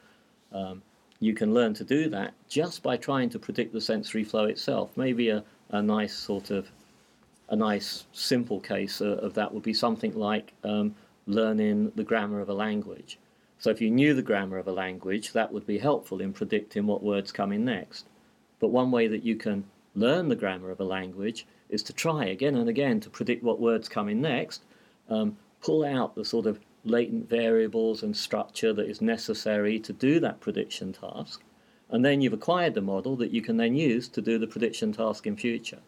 Um, 0.51 0.81
you 1.25 1.33
can 1.33 1.53
learn 1.53 1.73
to 1.73 1.83
do 1.83 2.09
that 2.09 2.33
just 2.47 2.83
by 2.83 2.97
trying 2.97 3.29
to 3.29 3.39
predict 3.39 3.73
the 3.73 3.81
sensory 3.81 4.23
flow 4.23 4.45
itself. 4.45 4.95
Maybe 4.95 5.29
a, 5.29 5.43
a 5.69 5.81
nice 5.81 6.13
sort 6.13 6.51
of 6.51 6.69
a 7.49 7.55
nice 7.55 8.05
simple 8.11 8.59
case 8.59 9.01
uh, 9.01 9.17
of 9.17 9.33
that 9.35 9.53
would 9.53 9.63
be 9.63 9.73
something 9.73 10.15
like 10.15 10.53
um, 10.63 10.95
learning 11.27 11.91
the 11.95 12.03
grammar 12.03 12.39
of 12.39 12.49
a 12.49 12.53
language. 12.53 13.19
So 13.59 13.69
if 13.69 13.81
you 13.81 13.91
knew 13.91 14.13
the 14.13 14.21
grammar 14.21 14.57
of 14.57 14.67
a 14.67 14.71
language, 14.71 15.31
that 15.33 15.51
would 15.51 15.65
be 15.65 15.77
helpful 15.77 16.21
in 16.21 16.33
predicting 16.33 16.87
what 16.87 17.03
words 17.03 17.31
come 17.31 17.51
in 17.51 17.63
next. 17.63 18.05
But 18.59 18.69
one 18.69 18.91
way 18.91 19.07
that 19.07 19.23
you 19.23 19.35
can 19.35 19.63
learn 19.95 20.27
the 20.27 20.35
grammar 20.35 20.71
of 20.71 20.79
a 20.79 20.83
language 20.83 21.45
is 21.69 21.83
to 21.83 21.93
try 21.93 22.25
again 22.25 22.55
and 22.55 22.69
again 22.69 22.99
to 23.01 23.09
predict 23.09 23.43
what 23.43 23.59
words 23.59 23.87
come 23.87 24.09
in 24.09 24.21
next, 24.21 24.63
um, 25.09 25.37
pull 25.61 25.85
out 25.85 26.15
the 26.15 26.25
sort 26.25 26.45
of 26.45 26.59
latent 26.85 27.27
variables 27.29 28.03
and 28.03 28.15
structure 28.15 28.73
that 28.73 28.89
is 28.89 29.01
necessary 29.01 29.79
to 29.79 29.93
do 29.93 30.19
that 30.19 30.39
prediction 30.39 30.93
task, 30.93 31.41
and 31.89 32.05
then 32.05 32.21
you've 32.21 32.33
acquired 32.33 32.73
the 32.73 32.81
model 32.81 33.15
that 33.17 33.31
you 33.31 33.41
can 33.41 33.57
then 33.57 33.75
use 33.75 34.07
to 34.09 34.21
do 34.21 34.37
the 34.37 34.47
prediction 34.47 34.91
task 34.91 35.27
in 35.27 35.35
future. 35.35 35.79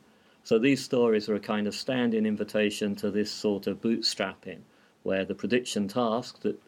So 0.43 0.57
these 0.57 0.83
stories 0.83 1.27
are 1.29 1.35
a 1.35 1.39
kind 1.39 1.67
of 1.67 1.75
standing 1.75 2.25
invitation 2.25 2.95
to 2.95 3.11
this 3.11 3.31
sort 3.31 3.67
of 3.67 3.81
bootstrapping, 3.81 4.59
where 5.03 5.25
the 5.25 5.35
prediction 5.35 5.87
task 5.87 6.41
that 6.41 6.61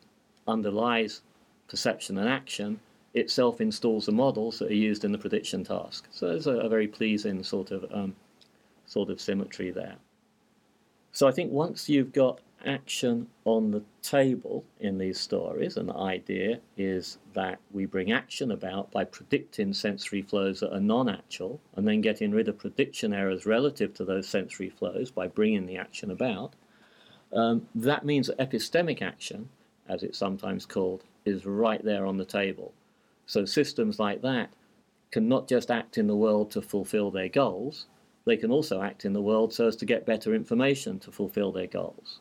underlies 0.48 1.22
perception 1.68 2.18
and 2.18 2.28
action 2.28 2.80
itself 3.14 3.62
installs 3.62 4.06
the 4.06 4.12
models 4.12 4.60
that 4.60 4.72
are 4.72 4.74
used 4.74 5.04
in 5.06 5.12
the 5.12 5.18
prediction 5.18 5.64
task. 5.64 6.08
So 6.12 6.28
there's 6.28 6.48
a, 6.48 6.58
a 6.58 6.70
very 6.70 6.88
pleasing 6.88 7.44
sort 7.44 7.72
of 7.72 7.86
um, 7.92 8.16
sort 8.86 9.10
of 9.10 9.22
symmetry 9.22 9.72
there. 9.72 9.96
So 11.12 11.28
I 11.28 11.32
think 11.32 11.52
once 11.52 11.90
you've 11.90 12.14
got 12.14 12.40
action 12.66 13.28
on 13.46 13.72
the 13.72 13.84
table 14.02 14.66
in 14.80 14.98
these 14.98 15.20
stories, 15.20 15.78
and 15.78 15.90
the 15.90 15.96
idea 15.96 16.60
is 16.78 17.18
that 17.34 17.60
we 17.72 17.86
bring 17.86 18.12
action 18.12 18.52
about 18.52 18.92
by 18.92 19.04
predicting 19.04 19.74
sensory 19.74 20.22
flows 20.22 20.60
that 20.60 20.74
are 20.74 20.80
non-actual, 20.80 21.60
and 21.76 21.88
then 21.88 22.02
getting 22.02 22.32
rid 22.32 22.48
of 22.48 22.58
prediction 22.58 23.14
errors 23.14 23.46
relative 23.46 23.94
to 23.94 24.06
those 24.06 24.28
sensory 24.28 24.70
flows 24.70 25.12
by 25.12 25.28
bringing 25.28 25.66
the 25.66 25.78
action 25.78 26.12
about. 26.12 26.54
Um, 27.32 27.68
that 27.76 28.06
means 28.06 28.28
that 28.28 28.38
epistemic 28.38 29.02
action, 29.02 29.50
as 29.88 30.04
it's 30.04 30.18
sometimes 30.18 30.66
called, 30.66 31.04
is 31.26 31.46
right 31.46 31.84
there 31.84 32.06
on 32.06 32.18
the 32.18 32.26
table. 32.26 32.74
So 33.26 33.46
systems 33.46 34.00
like 34.00 34.22
that 34.24 34.52
can 35.12 35.28
not 35.28 35.48
just 35.48 35.72
act 35.72 35.98
in 35.98 36.08
the 36.08 36.16
world 36.16 36.52
to 36.52 36.62
fulfill 36.62 37.12
their 37.12 37.30
goals, 37.30 37.86
they 38.26 38.38
can 38.38 38.52
also 38.52 38.82
act 38.82 39.06
in 39.06 39.14
the 39.14 39.22
world 39.22 39.54
so 39.54 39.68
as 39.68 39.76
to 39.78 39.86
get 39.86 40.06
better 40.06 40.36
information 40.36 41.00
to 41.00 41.12
fulfill 41.12 41.52
their 41.52 41.68
goals. 41.68 42.20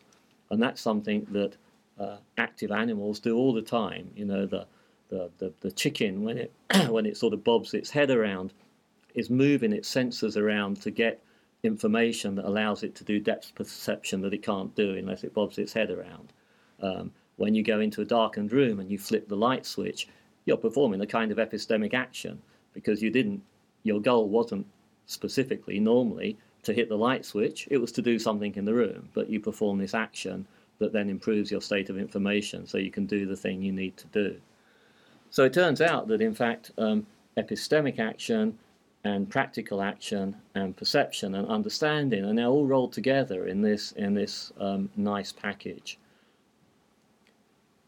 And 0.51 0.63
that's 0.63 0.81
something 0.81 1.27
that 1.31 1.57
uh, 1.99 2.17
active 2.37 2.71
animals 2.71 3.21
do 3.21 3.37
all 3.37 3.53
the 3.53 3.63
time. 3.63 4.11
You 4.15 4.25
know, 4.25 4.47
the, 4.47 4.67
the, 5.09 5.31
the, 5.39 5.53
the 5.61 5.73
chicken, 5.73 6.23
when 6.23 6.39
it, 6.39 6.53
when 6.89 7.07
it 7.07 7.17
sort 7.17 7.35
of 7.35 7.45
bobs 7.45 7.75
its 7.75 7.91
head 7.91 8.11
around, 8.11 8.53
is 9.15 9.31
moving 9.31 9.73
its 9.73 9.93
sensors 9.93 10.37
around 10.37 10.81
to 10.83 10.91
get 10.91 11.23
information 11.63 12.35
that 12.37 12.45
allows 12.45 12.83
it 12.83 12.95
to 12.95 13.05
do 13.05 13.19
depth 13.19 13.55
perception 13.55 14.21
that 14.21 14.33
it 14.33 14.43
can't 14.43 14.75
do 14.77 14.95
unless 14.95 15.25
it 15.25 15.35
bobs 15.35 15.59
its 15.59 15.73
head 15.73 15.91
around. 15.91 16.33
Um, 16.81 17.11
when 17.37 17.55
you 17.55 17.63
go 17.63 17.81
into 17.81 18.01
a 18.01 18.05
darkened 18.05 18.53
room 18.53 18.81
and 18.81 18.91
you 18.91 18.99
flip 18.99 19.29
the 19.29 19.37
light 19.37 19.67
switch, 19.67 20.09
you're 20.45 20.57
performing 20.57 21.01
a 21.01 21.07
kind 21.07 21.33
of 21.33 21.39
epistemic 21.39 21.95
action 21.95 22.41
because 22.73 23.03
you 23.03 23.11
didn't, 23.11 23.43
your 23.83 24.01
goal 24.01 24.29
wasn't 24.29 24.67
specifically 25.07 25.81
normally 25.81 26.39
to 26.69 26.75
hit 26.75 26.91
the 26.91 26.99
light 26.99 27.25
switch, 27.25 27.67
it 27.71 27.79
was 27.79 27.91
to 27.93 28.03
do 28.03 28.19
something 28.19 28.55
in 28.55 28.67
the 28.67 28.75
room, 28.75 29.09
but 29.15 29.31
you 29.31 29.41
perform 29.41 29.79
this 29.79 29.95
action 29.95 30.47
that 30.79 30.93
then 30.93 31.09
improves 31.09 31.51
your 31.51 31.63
state 31.63 31.89
of 31.89 31.97
information 31.97 32.67
so 32.67 32.77
you 32.77 32.91
can 32.91 33.07
do 33.07 33.25
the 33.25 33.35
thing 33.35 33.63
you 33.63 33.73
need 33.73 33.97
to 33.97 34.07
do. 34.09 34.39
So 35.31 35.45
it 35.45 35.55
turns 35.55 35.81
out 35.81 36.09
that, 36.09 36.21
in 36.21 36.35
fact, 36.35 36.73
um, 36.77 37.07
epistemic 37.39 37.99
action 37.99 38.59
and 39.03 39.31
practical 39.31 39.81
action 39.81 40.37
and 40.55 40.77
perception 40.77 41.37
and 41.37 41.49
understanding 41.49 42.23
are 42.27 42.35
now 42.35 42.51
all 42.51 42.67
rolled 42.67 42.93
together 42.93 43.47
in 43.47 43.63
this, 43.63 43.93
in 43.93 44.13
this 44.13 44.53
um, 44.61 44.91
nice 44.95 45.33
package. 45.33 45.99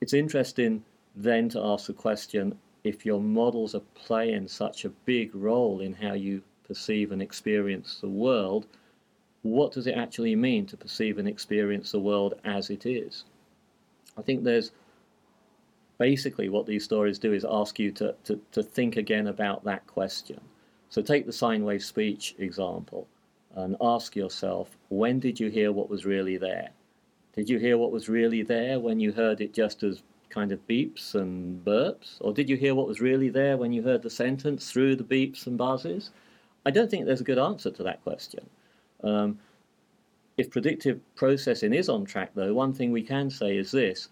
It's 0.01 0.15
interesting 0.15 0.83
then 1.15 1.51
to 1.51 1.61
ask 1.63 1.87
the 1.87 1.93
question 1.93 2.59
if 2.85 3.05
your 3.05 3.21
models 3.21 3.75
are 3.75 3.83
playing 3.95 4.49
such 4.49 4.87
a 4.87 4.91
big 5.05 5.35
role 5.35 5.81
in 5.81 5.93
how 5.93 6.15
you 6.15 6.43
perceive 6.71 7.11
and 7.11 7.21
experience 7.21 7.99
the 8.01 8.09
world, 8.09 8.65
what 9.43 9.73
does 9.73 9.89
it 9.89 9.97
actually 9.97 10.37
mean 10.37 10.67
to 10.67 10.77
perceive 10.77 11.19
and 11.19 11.27
experience 11.27 11.91
the 11.91 11.99
world 11.99 12.35
as 12.45 12.71
it 12.71 12.87
is? 12.87 13.25
I 14.17 14.23
think 14.23 14.45
there's 14.45 14.71
basically 15.99 16.49
what 16.49 16.67
these 16.67 16.85
stories 16.85 17.19
do 17.19 17.33
is 17.33 17.45
ask 17.49 17.81
you 17.81 17.91
to, 17.91 18.15
to, 18.23 18.41
to 18.53 18.63
think 18.63 18.97
again 18.97 19.27
about 19.27 19.65
that 19.65 19.85
question. 19.89 20.41
So 20.91 21.03
take 21.03 21.27
the 21.27 21.33
sine 21.33 21.65
wave 21.65 21.83
speech 21.83 22.37
example 22.39 23.09
and 23.57 23.77
ask 23.81 24.15
yourself, 24.15 24.77
when 24.91 25.19
did 25.19 25.41
you 25.41 25.51
hear 25.51 25.73
what 25.73 25.91
was 25.91 26.07
really 26.07 26.37
there? 26.37 26.71
Did 27.35 27.51
you 27.51 27.59
hear 27.59 27.79
what 27.79 27.91
was 27.91 28.09
really 28.09 28.43
there 28.43 28.79
when 28.79 29.01
you 29.01 29.11
heard 29.11 29.41
it 29.41 29.53
just 29.53 29.83
as 29.83 30.03
kind 30.29 30.53
of 30.53 30.67
beeps 30.69 31.15
and 31.15 31.65
burps? 31.65 32.17
Or 32.21 32.33
did 32.33 32.49
you 32.49 32.57
hear 32.57 32.75
what 32.75 32.87
was 32.87 33.01
really 33.01 33.29
there 33.29 33.57
when 33.57 33.73
you 33.73 33.83
heard 33.83 34.03
the 34.03 34.11
sentence 34.11 34.71
through 34.71 34.97
the 34.97 35.05
beeps 35.05 35.47
and 35.47 35.59
buzzes? 35.59 36.11
I 36.67 36.71
don't 36.71 36.91
think 36.91 37.07
there's 37.07 37.21
a 37.21 37.25
good 37.25 37.39
answer 37.39 37.71
to 37.71 37.83
that 37.83 38.03
question. 38.03 38.49
Um, 39.03 39.39
if 40.37 40.51
predictive 40.51 41.01
processing 41.17 41.75
is 41.75 41.89
on 41.89 42.05
track, 42.05 42.31
though, 42.35 42.55
one 42.55 42.73
thing 42.73 42.93
we 42.93 43.03
can 43.03 43.31
say 43.31 43.57
is 43.57 43.71
this 43.71 44.09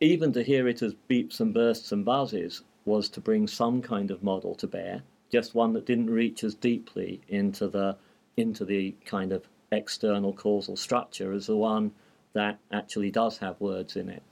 even 0.00 0.32
to 0.32 0.42
hear 0.44 0.68
it 0.68 0.82
as 0.82 0.94
beeps 1.10 1.40
and 1.40 1.52
bursts 1.52 1.90
and 1.92 2.04
buzzes 2.04 2.62
was 2.84 3.08
to 3.08 3.20
bring 3.20 3.46
some 3.46 3.82
kind 3.82 4.10
of 4.10 4.22
model 4.22 4.54
to 4.54 4.66
bear, 4.66 5.02
just 5.30 5.54
one 5.54 5.72
that 5.72 5.86
didn't 5.86 6.10
reach 6.10 6.44
as 6.44 6.54
deeply 6.54 7.20
into 7.28 7.68
the 7.68 7.96
into 8.36 8.64
the 8.64 8.94
kind 9.04 9.32
of 9.32 9.48
external 9.72 10.32
causal 10.32 10.76
structure 10.76 11.32
as 11.32 11.46
the 11.46 11.56
one 11.56 11.90
that 12.32 12.58
actually 12.72 13.10
does 13.10 13.36
have 13.38 13.60
words 13.60 13.96
in 13.96 14.08
it. 14.08 14.22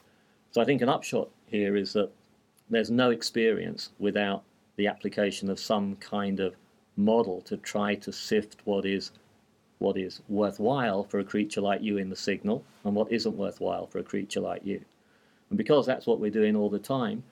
So 0.53 0.61
I 0.61 0.65
think 0.65 0.81
an 0.81 0.89
upshot 0.89 1.29
here 1.47 1.77
is 1.77 1.93
that 1.95 2.11
there's 2.71 2.91
no 2.91 3.11
experience 3.11 3.91
without 3.99 4.45
the 4.77 4.87
application 4.87 5.51
of 5.51 5.59
some 5.59 5.97
kind 5.97 6.41
of 6.41 6.55
model 6.97 7.41
to 7.43 7.57
try 7.57 7.95
to 7.95 8.13
sift 8.13 8.57
what 8.65 8.85
is 8.85 9.13
what 9.79 9.99
is 9.99 10.23
worthwhile 10.29 11.05
for 11.05 11.19
a 11.19 11.25
creature 11.25 11.61
like 11.61 11.83
you 11.83 11.99
in 11.99 12.09
the 12.09 12.17
signal 12.17 12.65
and 12.85 12.95
what 12.95 13.13
isn't 13.13 13.37
worthwhile 13.37 13.87
for 13.87 13.99
a 13.99 14.03
creature 14.03 14.41
like 14.41 14.65
you. 14.65 14.81
And 15.51 15.59
because 15.59 15.85
that's 15.85 16.07
what 16.07 16.19
we're 16.19 16.31
doing 16.31 16.57
all 16.57 16.71
the 16.71 16.79
time, 16.79 17.23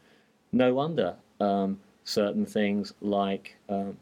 no 0.52 0.74
wonder 0.74 1.16
um, 1.40 1.80
certain 2.04 2.44
things 2.44 2.92
like 3.00 3.56
um, 3.70 3.96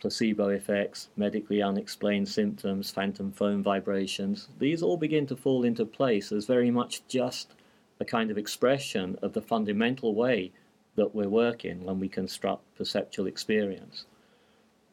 placebo 0.00 0.48
effects, 0.48 1.08
medically 1.16 1.62
unexplained 1.62 2.28
symptoms, 2.28 2.90
phantom 2.90 3.32
phone 3.32 3.62
vibrations, 3.62 4.48
these 4.58 4.82
all 4.82 4.96
begin 4.96 5.26
to 5.26 5.36
fall 5.36 5.64
into 5.64 5.84
place 5.84 6.32
as 6.32 6.46
very 6.46 6.70
much 6.70 7.06
just 7.08 7.54
a 8.00 8.04
kind 8.04 8.30
of 8.30 8.38
expression 8.38 9.18
of 9.22 9.32
the 9.32 9.42
fundamental 9.42 10.14
way 10.14 10.50
that 10.96 11.14
we're 11.14 11.28
working 11.28 11.84
when 11.84 11.98
we 12.00 12.08
construct 12.08 12.62
perceptual 12.76 13.26
experience. 13.26 14.06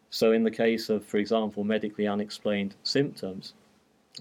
So, 0.10 0.32
in 0.32 0.44
the 0.44 0.52
case 0.52 0.90
of, 0.90 1.06
for 1.06 1.18
example, 1.18 1.64
medically 1.64 2.08
unexplained 2.08 2.76
symptoms, 2.84 3.54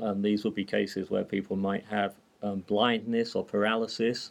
um, 0.01 0.23
these 0.23 0.45
would 0.45 0.55
be 0.55 0.65
cases 0.65 1.11
where 1.11 1.25
people 1.25 1.57
might 1.57 1.85
have 1.87 2.15
um, 2.43 2.61
blindness 2.67 3.35
or 3.35 3.45
paralysis 3.45 4.31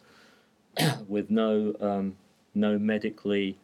with 1.08 1.30
no 1.30 1.74
um, 1.80 2.16
no 2.54 2.78
medically 2.78 3.58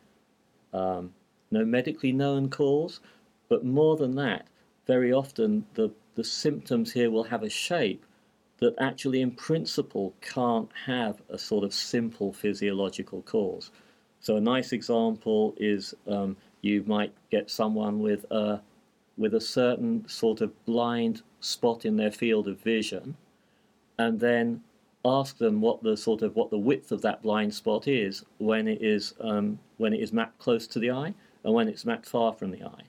um, 0.72 1.12
no 1.50 1.64
medically 1.64 2.12
known 2.12 2.50
cause. 2.50 3.00
But 3.48 3.64
more 3.64 3.96
than 3.96 4.16
that, 4.16 4.46
very 4.86 5.12
often 5.12 5.66
the 5.74 5.90
the 6.14 6.24
symptoms 6.24 6.92
here 6.92 7.10
will 7.10 7.24
have 7.24 7.42
a 7.42 7.50
shape 7.50 8.04
that 8.58 8.74
actually, 8.78 9.20
in 9.20 9.30
principle, 9.32 10.14
can't 10.20 10.70
have 10.86 11.20
a 11.28 11.38
sort 11.38 11.64
of 11.64 11.74
simple 11.74 12.32
physiological 12.32 13.22
cause. 13.22 13.70
So 14.20 14.36
a 14.36 14.40
nice 14.40 14.72
example 14.72 15.54
is 15.58 15.94
um, 16.06 16.36
you 16.64 16.82
might 16.86 17.12
get 17.30 17.50
someone 17.50 18.00
with 18.00 18.24
a 18.30 18.60
with 19.16 19.34
a 19.34 19.40
certain 19.40 20.08
sort 20.08 20.40
of 20.40 20.64
blind 20.64 21.22
spot 21.40 21.84
in 21.84 21.96
their 21.96 22.10
field 22.10 22.48
of 22.48 22.58
vision 22.60 23.16
and 23.98 24.18
then 24.18 24.60
ask 25.04 25.36
them 25.38 25.60
what 25.60 25.82
the 25.82 25.96
sort 25.96 26.22
of 26.22 26.34
what 26.34 26.50
the 26.50 26.58
width 26.58 26.90
of 26.90 27.02
that 27.02 27.22
blind 27.22 27.54
spot 27.54 27.86
is 27.86 28.24
when 28.38 28.66
it 28.66 28.80
is 28.82 29.14
um, 29.20 29.58
when 29.76 29.92
it 29.92 30.00
is 30.00 30.12
mapped 30.12 30.38
close 30.38 30.66
to 30.66 30.78
the 30.78 30.90
eye 30.90 31.14
and 31.44 31.54
when 31.54 31.68
it's 31.68 31.84
mapped 31.84 32.06
far 32.06 32.32
from 32.32 32.50
the 32.50 32.64
eye. 32.64 32.84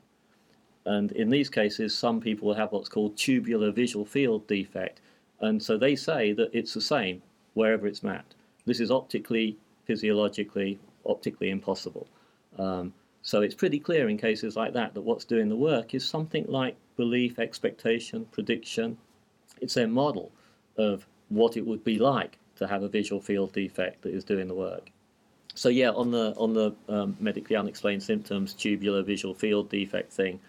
And 0.85 1.11
in 1.11 1.29
these 1.29 1.49
cases, 1.49 1.97
some 1.97 2.21
people 2.21 2.53
have 2.53 2.71
what's 2.71 2.89
called 2.89 3.17
tubular 3.17 3.71
visual 3.71 4.05
field 4.05 4.47
defect, 4.47 5.01
and 5.41 5.61
so 5.61 5.77
they 5.77 5.95
say 5.95 6.31
that 6.33 6.51
it's 6.53 6.73
the 6.73 6.81
same 6.81 7.21
wherever 7.55 7.87
it's 7.87 8.03
mapped. 8.03 8.35
This 8.65 8.79
is 8.79 8.91
optically, 8.91 9.57
physiologically, 9.85 10.79
optically 11.05 11.49
impossible. 11.49 12.07
Um, 12.57 12.93
so 13.25 13.41
it's 13.41 13.55
pretty 13.55 13.79
clear 13.79 14.07
in 14.07 14.17
cases 14.17 14.55
like 14.55 14.73
that 14.73 14.93
that 14.93 15.01
what's 15.01 15.25
doing 15.25 15.49
the 15.49 15.55
work 15.55 15.95
is 15.95 16.07
something 16.07 16.45
like 16.47 16.75
belief, 16.95 17.39
expectation, 17.39 18.25
prediction. 18.31 18.99
It's 19.59 19.73
their 19.73 19.87
model 19.87 20.31
of 20.77 21.07
what 21.29 21.57
it 21.57 21.65
would 21.65 21.83
be 21.83 21.97
like 21.97 22.37
to 22.57 22.67
have 22.67 22.83
a 22.83 22.87
visual 22.87 23.19
field 23.19 23.51
defect 23.51 24.03
that 24.03 24.13
is 24.13 24.23
doing 24.23 24.47
the 24.47 24.53
work. 24.53 24.91
So 25.55 25.69
yeah, 25.69 25.89
on 25.89 26.11
the 26.11 26.35
on 26.37 26.53
the 26.53 26.75
um, 26.87 27.17
medically 27.19 27.55
unexplained 27.55 28.03
symptoms, 28.03 28.53
tubular 28.53 29.01
visual 29.01 29.33
field 29.33 29.69
defect 29.69 30.13
thing, 30.13 30.39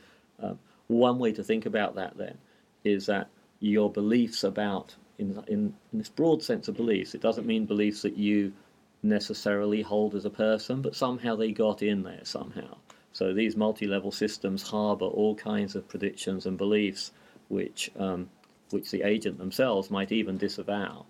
um, 0.42 0.58
one 0.88 1.18
way 1.18 1.32
to 1.32 1.42
think 1.42 1.64
about 1.64 1.94
that 1.94 2.18
then 2.18 2.36
is 2.84 3.06
that 3.06 3.28
your 3.58 3.90
beliefs 3.90 4.44
about 4.44 4.94
in, 5.18 5.42
in, 5.48 5.74
in 5.92 5.98
this 5.98 6.10
broad 6.10 6.42
sense 6.42 6.68
of 6.68 6.76
beliefs, 6.76 7.14
it 7.14 7.22
doesn't 7.22 7.46
mean 7.46 7.64
beliefs 7.64 8.02
that 8.02 8.18
you 8.18 8.52
necessarily 9.08 9.82
hold 9.82 10.14
as 10.14 10.24
a 10.24 10.30
person, 10.30 10.82
but 10.82 10.94
somehow 10.94 11.36
they 11.36 11.52
got 11.52 11.82
in 11.82 12.02
there 12.02 12.24
somehow. 12.24 12.76
So 13.12 13.32
these 13.32 13.56
multi-level 13.56 14.12
systems 14.12 14.62
harbor 14.62 15.06
all 15.06 15.34
kinds 15.34 15.74
of 15.74 15.88
predictions 15.88 16.46
and 16.46 16.58
beliefs 16.58 17.12
which 17.48 17.90
um, 17.98 18.28
which 18.70 18.90
the 18.90 19.02
agent 19.02 19.38
themselves 19.38 19.90
might 19.90 20.12
even 20.12 20.36
disavow. 20.36 21.06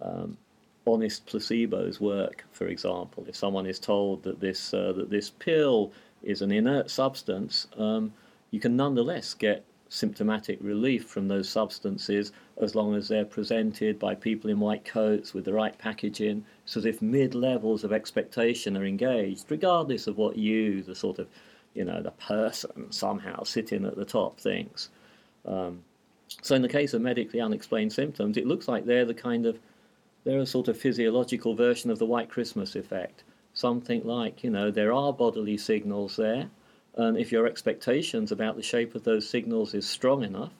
Um, 0.00 0.38
honest 0.86 1.26
placebos 1.26 2.00
work, 2.00 2.44
for 2.52 2.66
example. 2.68 3.24
If 3.28 3.36
someone 3.36 3.66
is 3.66 3.78
told 3.78 4.22
that 4.22 4.40
this 4.40 4.72
uh, 4.72 4.92
that 4.96 5.10
this 5.10 5.30
pill 5.30 5.92
is 6.22 6.42
an 6.42 6.52
inert 6.52 6.90
substance, 6.90 7.66
um, 7.76 8.12
you 8.50 8.60
can 8.60 8.76
nonetheless 8.76 9.34
get 9.34 9.64
symptomatic 9.88 10.58
relief 10.62 11.04
from 11.04 11.28
those 11.28 11.48
substances 11.48 12.32
as 12.60 12.74
long 12.74 12.94
as 12.94 13.08
they're 13.08 13.24
presented 13.24 13.98
by 13.98 14.14
people 14.14 14.50
in 14.50 14.60
white 14.60 14.84
coats 14.84 15.32
with 15.32 15.44
the 15.44 15.52
right 15.52 15.76
packaging, 15.78 16.44
so 16.64 16.78
as 16.78 16.86
if 16.86 17.00
mid 17.00 17.34
levels 17.34 17.84
of 17.84 17.92
expectation 17.92 18.76
are 18.76 18.84
engaged, 18.84 19.46
regardless 19.48 20.06
of 20.06 20.18
what 20.18 20.36
you, 20.36 20.82
the 20.82 20.94
sort 20.94 21.18
of, 21.18 21.28
you 21.74 21.84
know, 21.84 22.02
the 22.02 22.10
person 22.12 22.92
somehow 22.92 23.42
sitting 23.42 23.84
at 23.84 23.96
the 23.96 24.04
top 24.04 24.38
thinks. 24.38 24.90
Um, 25.46 25.82
so 26.40 26.54
in 26.54 26.62
the 26.62 26.68
case 26.68 26.94
of 26.94 27.02
medically 27.02 27.40
unexplained 27.40 27.92
symptoms, 27.92 28.36
it 28.36 28.46
looks 28.46 28.68
like 28.68 28.84
they're 28.84 29.04
the 29.04 29.14
kind 29.14 29.46
of 29.46 29.58
they're 30.24 30.38
a 30.38 30.46
sort 30.46 30.68
of 30.68 30.78
physiological 30.78 31.54
version 31.54 31.90
of 31.90 31.98
the 31.98 32.06
white 32.06 32.28
Christmas 32.30 32.76
effect. 32.76 33.24
Something 33.54 34.04
like, 34.04 34.44
you 34.44 34.50
know, 34.50 34.70
there 34.70 34.92
are 34.92 35.12
bodily 35.12 35.58
signals 35.58 36.16
there, 36.16 36.48
and 36.94 37.18
if 37.18 37.32
your 37.32 37.46
expectations 37.46 38.30
about 38.30 38.56
the 38.56 38.62
shape 38.62 38.94
of 38.94 39.04
those 39.04 39.28
signals 39.28 39.74
is 39.74 39.86
strong 39.88 40.22
enough, 40.22 40.52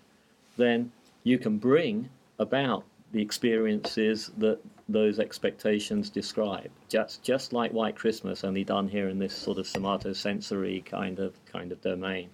then 0.56 0.90
you 1.24 1.38
can 1.38 1.58
bring 1.58 2.08
about 2.38 2.84
the 3.12 3.22
experiences 3.22 4.30
that 4.38 4.58
those 4.88 5.18
expectations 5.18 6.10
describe. 6.10 6.70
Just 6.88 7.22
just 7.22 7.52
like 7.52 7.72
White 7.72 7.96
Christmas, 7.96 8.44
only 8.44 8.64
done 8.64 8.88
here 8.88 9.08
in 9.08 9.18
this 9.18 9.34
sort 9.34 9.58
of 9.58 9.66
somatosensory 9.66 10.84
kind 10.84 11.18
of 11.18 11.34
kind 11.44 11.72
of 11.72 11.80
domain. 11.82 12.30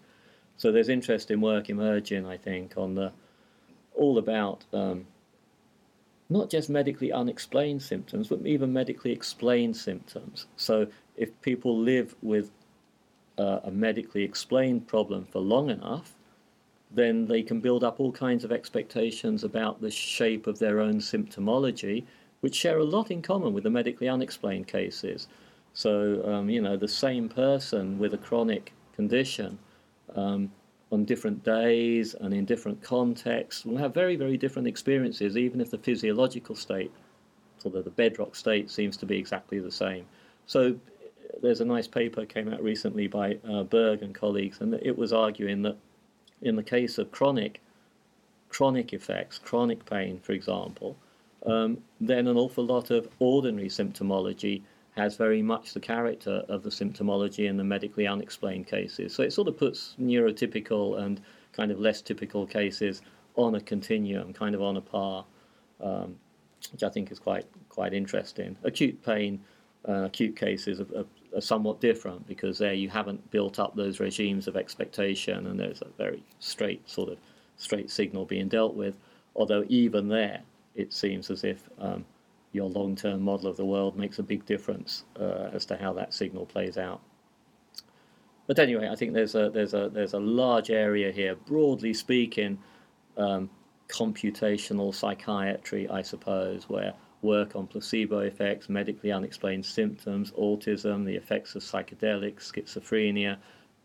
So 0.56 0.72
there's 0.72 0.88
interesting 0.88 1.40
work 1.40 1.70
emerging, 1.70 2.26
I 2.26 2.36
think, 2.36 2.74
on 2.76 2.94
the 2.94 3.12
all 3.94 4.18
about 4.18 4.64
um, 4.72 5.06
not 6.30 6.50
just 6.50 6.70
medically 6.70 7.12
unexplained 7.12 7.82
symptoms, 7.82 8.28
but 8.28 8.46
even 8.46 8.72
medically 8.72 9.12
explained 9.12 9.76
symptoms. 9.76 10.46
So 10.56 10.86
if 11.16 11.40
people 11.42 11.76
live 11.76 12.14
with 12.22 12.50
uh, 13.38 13.60
a 13.64 13.70
medically 13.70 14.22
explained 14.22 14.86
problem 14.86 15.26
for 15.26 15.40
long 15.40 15.70
enough, 15.70 16.14
then 16.90 17.26
they 17.26 17.42
can 17.42 17.60
build 17.60 17.84
up 17.84 18.00
all 18.00 18.12
kinds 18.12 18.44
of 18.44 18.52
expectations 18.52 19.44
about 19.44 19.80
the 19.80 19.90
shape 19.90 20.46
of 20.46 20.58
their 20.58 20.80
own 20.80 20.94
symptomology, 21.00 22.04
which 22.40 22.54
share 22.54 22.78
a 22.78 22.84
lot 22.84 23.10
in 23.10 23.20
common 23.20 23.52
with 23.52 23.64
the 23.64 23.70
medically 23.70 24.08
unexplained 24.08 24.66
cases. 24.66 25.28
So, 25.74 26.22
um, 26.24 26.48
you 26.48 26.62
know, 26.62 26.76
the 26.76 26.88
same 26.88 27.28
person 27.28 27.98
with 27.98 28.14
a 28.14 28.18
chronic 28.18 28.72
condition 28.94 29.58
um, 30.14 30.50
on 30.90 31.04
different 31.04 31.44
days 31.44 32.14
and 32.14 32.32
in 32.32 32.44
different 32.44 32.82
contexts 32.82 33.64
will 33.64 33.76
have 33.76 33.92
very, 33.92 34.16
very 34.16 34.36
different 34.36 34.66
experiences, 34.66 35.36
even 35.36 35.60
if 35.60 35.70
the 35.70 35.78
physiological 35.78 36.54
state, 36.54 36.90
of 37.64 37.72
the 37.72 37.90
bedrock 37.90 38.34
state, 38.34 38.70
seems 38.70 38.96
to 38.96 39.04
be 39.04 39.18
exactly 39.18 39.58
the 39.58 39.70
same. 39.70 40.06
So 40.46 40.76
there's 41.42 41.60
a 41.60 41.64
nice 41.64 41.86
paper 41.86 42.24
came 42.24 42.52
out 42.52 42.62
recently 42.62 43.08
by 43.08 43.38
uh, 43.48 43.64
Berg 43.64 44.02
and 44.02 44.14
colleagues, 44.14 44.60
and 44.60 44.74
it 44.74 44.96
was 44.96 45.12
arguing 45.12 45.62
that 45.62 45.76
in 46.42 46.56
the 46.56 46.62
case 46.62 46.98
of 46.98 47.10
chronic 47.10 47.60
chronic 48.48 48.92
effects, 48.92 49.38
chronic 49.38 49.84
pain, 49.84 50.18
for 50.20 50.32
example, 50.32 50.96
um, 51.46 51.78
then 52.00 52.26
an 52.26 52.36
awful 52.36 52.64
lot 52.64 52.90
of 52.90 53.08
ordinary 53.18 53.68
symptomology 53.68 54.62
has 54.96 55.16
very 55.16 55.42
much 55.42 55.74
the 55.74 55.80
character 55.80 56.42
of 56.48 56.62
the 56.62 56.70
symptomology 56.70 57.48
in 57.48 57.56
the 57.56 57.64
medically 57.64 58.06
unexplained 58.06 58.66
cases. 58.66 59.14
So 59.14 59.22
it 59.22 59.32
sort 59.32 59.48
of 59.48 59.56
puts 59.56 59.94
neurotypical 60.00 60.98
and 61.00 61.20
kind 61.52 61.70
of 61.70 61.78
less 61.78 62.02
typical 62.02 62.46
cases 62.46 63.02
on 63.36 63.54
a 63.54 63.60
continuum, 63.60 64.32
kind 64.32 64.54
of 64.54 64.62
on 64.62 64.76
a 64.76 64.80
par, 64.80 65.24
um, 65.80 66.16
which 66.72 66.82
I 66.82 66.88
think 66.88 67.12
is 67.12 67.18
quite 67.20 67.46
quite 67.68 67.94
interesting. 67.94 68.56
Acute 68.64 69.00
pain, 69.04 69.40
uh, 69.88 70.04
acute 70.04 70.34
cases 70.34 70.80
are, 70.80 70.98
are, 70.98 71.06
are, 71.34 71.40
somewhat 71.40 71.80
different 71.80 72.26
because 72.26 72.58
there 72.58 72.74
you 72.74 72.88
haven't 72.88 73.30
built 73.30 73.58
up 73.58 73.74
those 73.74 74.00
regimes 74.00 74.48
of 74.48 74.56
expectation, 74.56 75.46
and 75.46 75.58
there's 75.58 75.82
a 75.82 75.88
very 75.96 76.22
straight 76.38 76.88
sort 76.88 77.08
of 77.10 77.18
straight 77.56 77.90
signal 77.90 78.24
being 78.24 78.48
dealt 78.48 78.74
with. 78.74 78.96
Although 79.34 79.64
even 79.68 80.08
there, 80.08 80.42
it 80.74 80.92
seems 80.92 81.30
as 81.30 81.44
if 81.44 81.68
um, 81.78 82.04
your 82.52 82.68
long-term 82.68 83.22
model 83.22 83.48
of 83.48 83.56
the 83.56 83.64
world 83.64 83.96
makes 83.96 84.18
a 84.18 84.22
big 84.22 84.44
difference 84.46 85.04
uh, 85.18 85.50
as 85.52 85.64
to 85.66 85.76
how 85.76 85.92
that 85.92 86.14
signal 86.14 86.46
plays 86.46 86.78
out. 86.78 87.00
But 88.46 88.58
anyway, 88.58 88.88
I 88.88 88.96
think 88.96 89.12
there's 89.12 89.34
a 89.34 89.50
there's 89.50 89.74
a 89.74 89.90
there's 89.90 90.14
a 90.14 90.18
large 90.18 90.70
area 90.70 91.12
here, 91.12 91.34
broadly 91.34 91.92
speaking, 91.92 92.58
um, 93.16 93.50
computational 93.88 94.94
psychiatry, 94.94 95.88
I 95.88 96.02
suppose, 96.02 96.68
where 96.68 96.94
work 97.22 97.56
on 97.56 97.66
placebo 97.66 98.20
effects, 98.20 98.68
medically 98.68 99.10
unexplained 99.10 99.66
symptoms, 99.66 100.30
autism, 100.32 101.04
the 101.04 101.16
effects 101.16 101.54
of 101.54 101.62
psychedelics, 101.62 102.52
schizophrenia, 102.52 103.36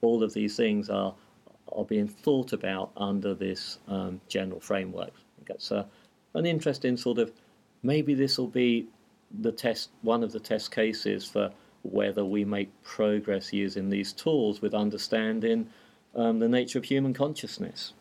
all 0.01 0.23
of 0.23 0.33
these 0.33 0.55
things 0.55 0.89
are 0.89 1.13
are 1.71 1.85
being 1.85 2.07
thought 2.07 2.53
about 2.53 2.91
under 2.97 3.33
this 3.33 3.79
um, 3.87 4.21
general 4.27 4.59
framework. 4.59 5.09
I 5.09 5.35
think 5.37 5.47
that's 5.47 5.71
uh, 5.71 5.85
an 6.35 6.45
interesting 6.45 6.97
sort 6.97 7.17
of 7.17 7.31
maybe 7.81 8.13
this 8.13 8.37
will 8.37 8.47
be 8.47 8.87
the 9.41 9.51
test, 9.51 9.89
one 10.01 10.23
of 10.23 10.31
the 10.31 10.39
test 10.39 10.71
cases 10.71 11.25
for 11.25 11.51
whether 11.83 12.23
we 12.23 12.45
make 12.45 12.69
progress 12.83 13.51
using 13.51 13.89
these 13.89 14.13
tools 14.13 14.61
with 14.61 14.73
understanding 14.73 15.67
um, 16.15 16.39
the 16.39 16.47
nature 16.47 16.79
of 16.79 16.85
human 16.85 17.13
consciousness. 17.13 17.93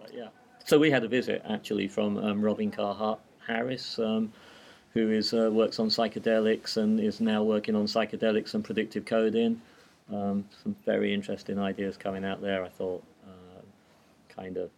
But 0.00 0.14
yeah. 0.14 0.28
So 0.64 0.78
we 0.78 0.90
had 0.90 1.04
a 1.04 1.08
visit 1.08 1.42
actually 1.48 1.88
from 1.88 2.16
um, 2.18 2.40
Robin 2.40 2.70
Carhart 2.70 3.20
Harris, 3.46 3.98
um, 3.98 4.32
who 4.94 5.10
is 5.10 5.32
uh, 5.32 5.50
works 5.52 5.78
on 5.78 5.88
psychedelics 5.88 6.76
and 6.76 7.00
is 7.00 7.20
now 7.20 7.42
working 7.42 7.74
on 7.74 7.84
psychedelics 7.84 8.54
and 8.54 8.64
predictive 8.64 9.04
coding. 9.04 9.60
Um, 10.12 10.44
some 10.62 10.76
very 10.84 11.12
interesting 11.12 11.58
ideas 11.58 11.96
coming 11.96 12.24
out 12.24 12.40
there. 12.40 12.64
I 12.64 12.68
thought, 12.68 13.02
uh, 13.26 13.62
kind 14.34 14.56
of, 14.56 14.70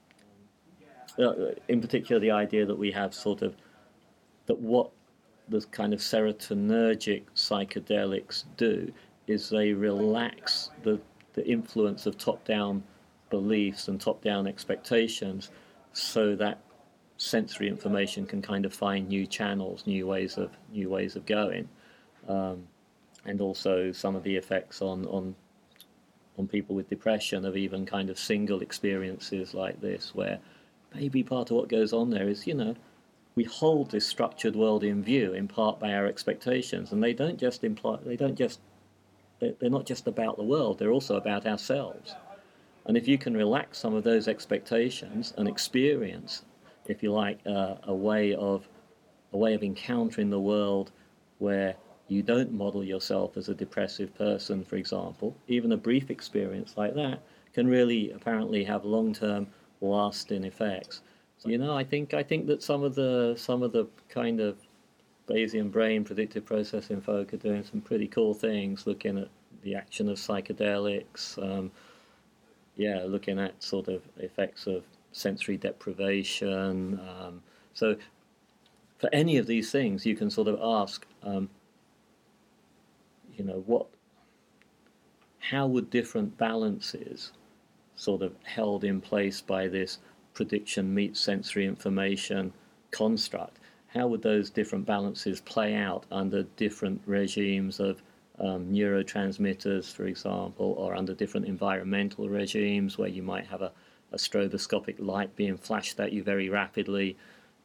uh, 1.19 1.53
in 1.69 1.81
particular, 1.81 2.21
the 2.21 2.31
idea 2.31 2.65
that 2.67 2.79
we 2.79 2.91
have 2.93 3.15
sort 3.15 3.43
of 3.43 3.55
that 4.47 4.59
what 4.59 4.91
the 5.49 5.61
kind 5.71 5.93
of 5.95 6.01
serotonergic 6.01 7.23
psychedelics 7.35 8.45
do 8.57 8.93
is 9.27 9.49
they 9.49 9.73
relax 9.73 10.71
the, 10.83 11.01
the 11.35 11.47
influence 11.47 12.07
of 12.07 12.19
top 12.19 12.45
down 12.45 12.83
beliefs 13.31 13.89
and 13.89 14.01
top 14.01 14.23
down 14.23 14.47
expectations 14.47 15.51
so 15.93 16.35
that 16.35 16.59
sensory 17.19 17.69
information 17.69 18.25
can 18.25 18.41
kind 18.41 18.65
of 18.65 18.73
find 18.73 19.09
new 19.09 19.27
channels, 19.27 19.87
new 19.87 20.07
ways 20.07 20.39
of 20.39 20.51
new 20.73 20.89
ways 20.89 21.17
of 21.17 21.27
going, 21.27 21.69
um, 22.29 22.67
and 23.27 23.41
also 23.41 23.93
some 23.93 24.17
of 24.17 24.23
the 24.23 24.37
effects 24.37 24.81
on 24.81 25.05
on 25.07 25.35
on 26.39 26.47
people 26.47 26.75
with 26.77 26.89
depression 26.89 27.45
of 27.45 27.57
even 27.57 27.85
kind 27.85 28.09
of 28.09 28.19
single 28.19 28.61
experiences 28.63 29.53
like 29.53 29.81
this, 29.81 30.15
where 30.15 30.39
maybe 30.95 31.23
part 31.23 31.51
of 31.51 31.57
what 31.57 31.69
goes 31.69 31.93
on 31.93 32.11
there 32.11 32.29
is 32.29 32.47
you 32.47 32.55
know 32.55 32.75
we 33.35 33.45
hold 33.45 33.91
this 33.91 34.07
structured 34.07 34.57
world 34.57 34.83
in 34.83 35.03
view 35.03 35.33
in 35.33 35.49
part 35.49 35.79
by 35.81 35.93
our 35.93 36.07
expectations, 36.07 36.93
and 36.93 37.03
they 37.03 37.13
don't 37.13 37.39
just 37.39 37.65
imply 37.65 37.99
they 38.05 38.17
don't 38.17 38.39
just 38.39 38.61
they're 39.41 39.71
not 39.71 39.87
just 39.87 40.07
about 40.07 40.37
the 40.37 40.45
world; 40.45 40.79
they're 40.79 40.93
also 40.93 41.17
about 41.17 41.47
ourselves. 41.47 42.15
And 42.87 42.97
if 42.97 43.07
you 43.07 43.19
can 43.19 43.37
relax 43.37 43.79
some 43.79 43.95
of 43.95 44.05
those 44.05 44.29
expectations 44.29 45.35
and 45.37 45.47
experience, 45.47 46.43
if 46.89 47.03
you 47.03 47.13
like, 47.13 47.39
uh, 47.47 47.77
a 47.85 47.95
way 47.95 48.35
of 48.35 48.69
a 49.33 49.37
way 49.37 49.55
of 49.55 49.63
encountering 49.63 50.31
the 50.31 50.41
world 50.41 50.91
where 51.39 51.75
you 52.09 52.23
don't 52.23 52.51
model 52.53 52.83
yourself 52.83 53.37
as 53.37 53.51
a 53.51 53.55
depressive 53.55 54.15
person, 54.15 54.65
for 54.65 54.77
example, 54.77 55.37
even 55.47 55.73
a 55.73 55.77
brief 55.77 56.11
experience 56.11 56.75
like 56.77 56.95
that 56.95 57.21
can 57.53 57.69
really 57.69 58.11
apparently 58.13 58.65
have 58.65 58.85
long-term 58.85 59.47
lasting 59.81 60.45
effects. 60.45 61.03
So, 61.37 61.51
you 61.51 61.59
know, 61.59 61.77
I 61.77 61.85
think 61.85 62.15
I 62.15 62.23
think 62.23 62.47
that 62.47 62.63
some 62.63 62.83
of 62.83 62.95
the 62.95 63.35
some 63.37 63.63
of 63.63 63.73
the 63.73 63.87
kind 64.09 64.41
of 64.41 64.57
Bayesian 65.29 65.71
brain 65.71 66.05
predictive 66.05 66.45
processing 66.47 67.01
folk 67.01 67.35
are 67.35 67.37
doing 67.37 67.63
some 67.63 67.83
pretty 67.83 68.09
cool 68.09 68.35
things, 68.35 68.87
looking 68.87 69.19
at 69.19 69.29
the 69.63 69.75
action 69.75 70.09
of 70.09 70.17
psychedelics. 70.17 71.41
Um, 71.43 71.71
yeah, 72.77 73.03
looking 73.07 73.39
at 73.39 73.61
sort 73.63 73.89
of 73.89 74.03
effects 74.19 74.67
of 74.67 74.85
sensory 75.13 75.57
deprivation. 75.57 77.01
Um, 77.01 77.43
so, 77.75 77.97
for 78.99 79.09
any 79.13 79.37
of 79.37 79.47
these 79.47 79.71
things, 79.71 80.05
you 80.05 80.17
can 80.17 80.31
sort 80.31 80.49
of 80.49 80.59
ask, 80.61 81.07
um, 81.23 81.49
you 83.37 83.45
know, 83.45 83.63
what, 83.67 83.87
how 85.39 85.67
would 85.67 85.89
different 85.91 86.37
balances, 86.37 87.33
sort 87.95 88.23
of 88.23 88.35
held 88.45 88.85
in 88.85 89.01
place 89.01 89.41
by 89.41 89.69
this 89.69 89.99
prediction 90.35 90.93
meets 90.93 91.21
sensory 91.21 91.67
information 91.67 92.53
construct, 92.91 93.59
how 93.89 94.07
would 94.07 94.23
those 94.23 94.51
different 94.51 94.85
balances 94.85 95.41
play 95.41 95.75
out 95.75 96.05
under 96.11 96.43
different 96.57 97.01
regimes 97.07 97.81
of 97.81 98.03
um, 98.39 98.67
neurotransmitters, 98.71 99.93
for 99.93 100.07
example, 100.07 100.75
or 100.79 100.95
under 100.95 101.15
different 101.15 101.47
environmental 101.47 102.29
regimes 102.29 102.99
where 102.99 103.09
you 103.09 103.23
might 103.23 103.47
have 103.47 103.63
a, 103.63 103.73
a 104.13 104.17
stroboscopic 104.17 104.97
light 104.99 105.35
being 105.37 105.57
flashed 105.57 106.01
at 106.01 106.13
you 106.13 106.23
very 106.23 106.49
rapidly. 106.49 107.17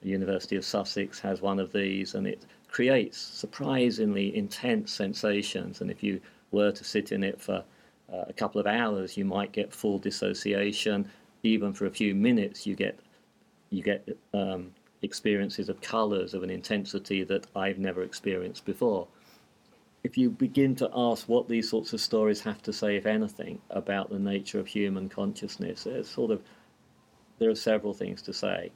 The 0.02 0.10
University 0.10 0.56
of 0.56 0.66
Sussex 0.66 1.20
has 1.20 1.42
one 1.42 1.60
of 1.60 1.72
these, 1.72 2.16
and 2.16 2.28
it 2.28 2.46
creates 2.70 3.18
surprisingly 3.18 4.36
intense 4.36 4.92
sensations. 4.92 5.82
And 5.82 5.90
if 5.90 6.04
you 6.04 6.20
were 6.52 6.72
to 6.72 6.84
sit 6.84 7.12
in 7.12 7.24
it 7.24 7.40
for 7.40 7.64
uh, 8.12 8.26
a 8.28 8.34
couple 8.34 8.60
of 8.60 8.68
hours, 8.68 9.16
you 9.16 9.26
might 9.26 9.52
get 9.52 9.74
full 9.74 10.00
dissociation 10.00 11.10
even 11.44 11.74
for 11.74 11.86
a 11.86 11.92
few 11.92 12.16
minutes, 12.16 12.66
you 12.66 12.76
get 12.76 12.98
you 13.70 13.84
get 13.84 14.08
um, 14.34 14.72
experiences 15.02 15.68
of 15.68 15.82
colors 15.82 16.34
of 16.34 16.44
an 16.44 16.50
intensity 16.50 17.24
that 17.24 17.48
I've 17.56 17.80
never 17.80 18.04
experienced 18.04 18.66
before. 18.66 19.08
If 20.04 20.18
you 20.18 20.30
begin 20.30 20.76
to 20.76 20.90
ask 20.94 21.30
what 21.30 21.48
these 21.48 21.70
sorts 21.70 21.94
of 21.94 22.02
stories 22.02 22.42
have 22.42 22.62
to 22.64 22.74
say, 22.74 22.98
if 22.98 23.06
anything, 23.06 23.62
about 23.70 24.10
the 24.10 24.20
nature 24.20 24.60
of 24.60 24.68
human 24.68 25.08
consciousness, 25.08 25.86
there's 25.86 26.10
sort 26.10 26.32
of 26.32 26.42
there 27.40 27.50
are 27.50 27.56
several 27.56 27.94
things 27.94 28.22
to 28.24 28.34
say. 28.34 28.72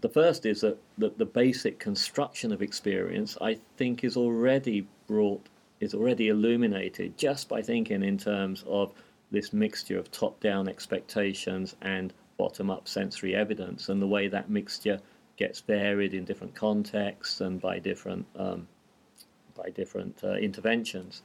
The 0.00 0.08
first 0.08 0.44
is 0.44 0.60
that, 0.60 0.78
that 0.98 1.18
the 1.18 1.24
basic 1.24 1.78
construction 1.78 2.52
of 2.52 2.62
experience, 2.62 3.38
I 3.40 3.58
think, 3.76 4.04
is 4.04 4.16
already 4.16 4.86
brought, 5.06 5.46
is 5.80 5.94
already 5.94 6.28
illuminated 6.28 7.16
just 7.16 7.48
by 7.48 7.62
thinking 7.62 8.02
in 8.02 8.18
terms 8.18 8.64
of 8.66 8.92
this 9.30 9.52
mixture 9.52 9.98
of 9.98 10.10
top 10.10 10.40
down 10.40 10.68
expectations 10.68 11.74
and 11.82 12.12
bottom 12.36 12.70
up 12.70 12.86
sensory 12.86 13.34
evidence, 13.34 13.88
and 13.88 14.00
the 14.00 14.06
way 14.06 14.28
that 14.28 14.50
mixture 14.50 15.00
gets 15.36 15.60
varied 15.60 16.14
in 16.14 16.24
different 16.24 16.54
contexts 16.54 17.40
and 17.40 17.60
by 17.60 17.78
different, 17.78 18.26
um, 18.36 18.68
by 19.54 19.70
different 19.70 20.22
uh, 20.22 20.34
interventions. 20.34 21.22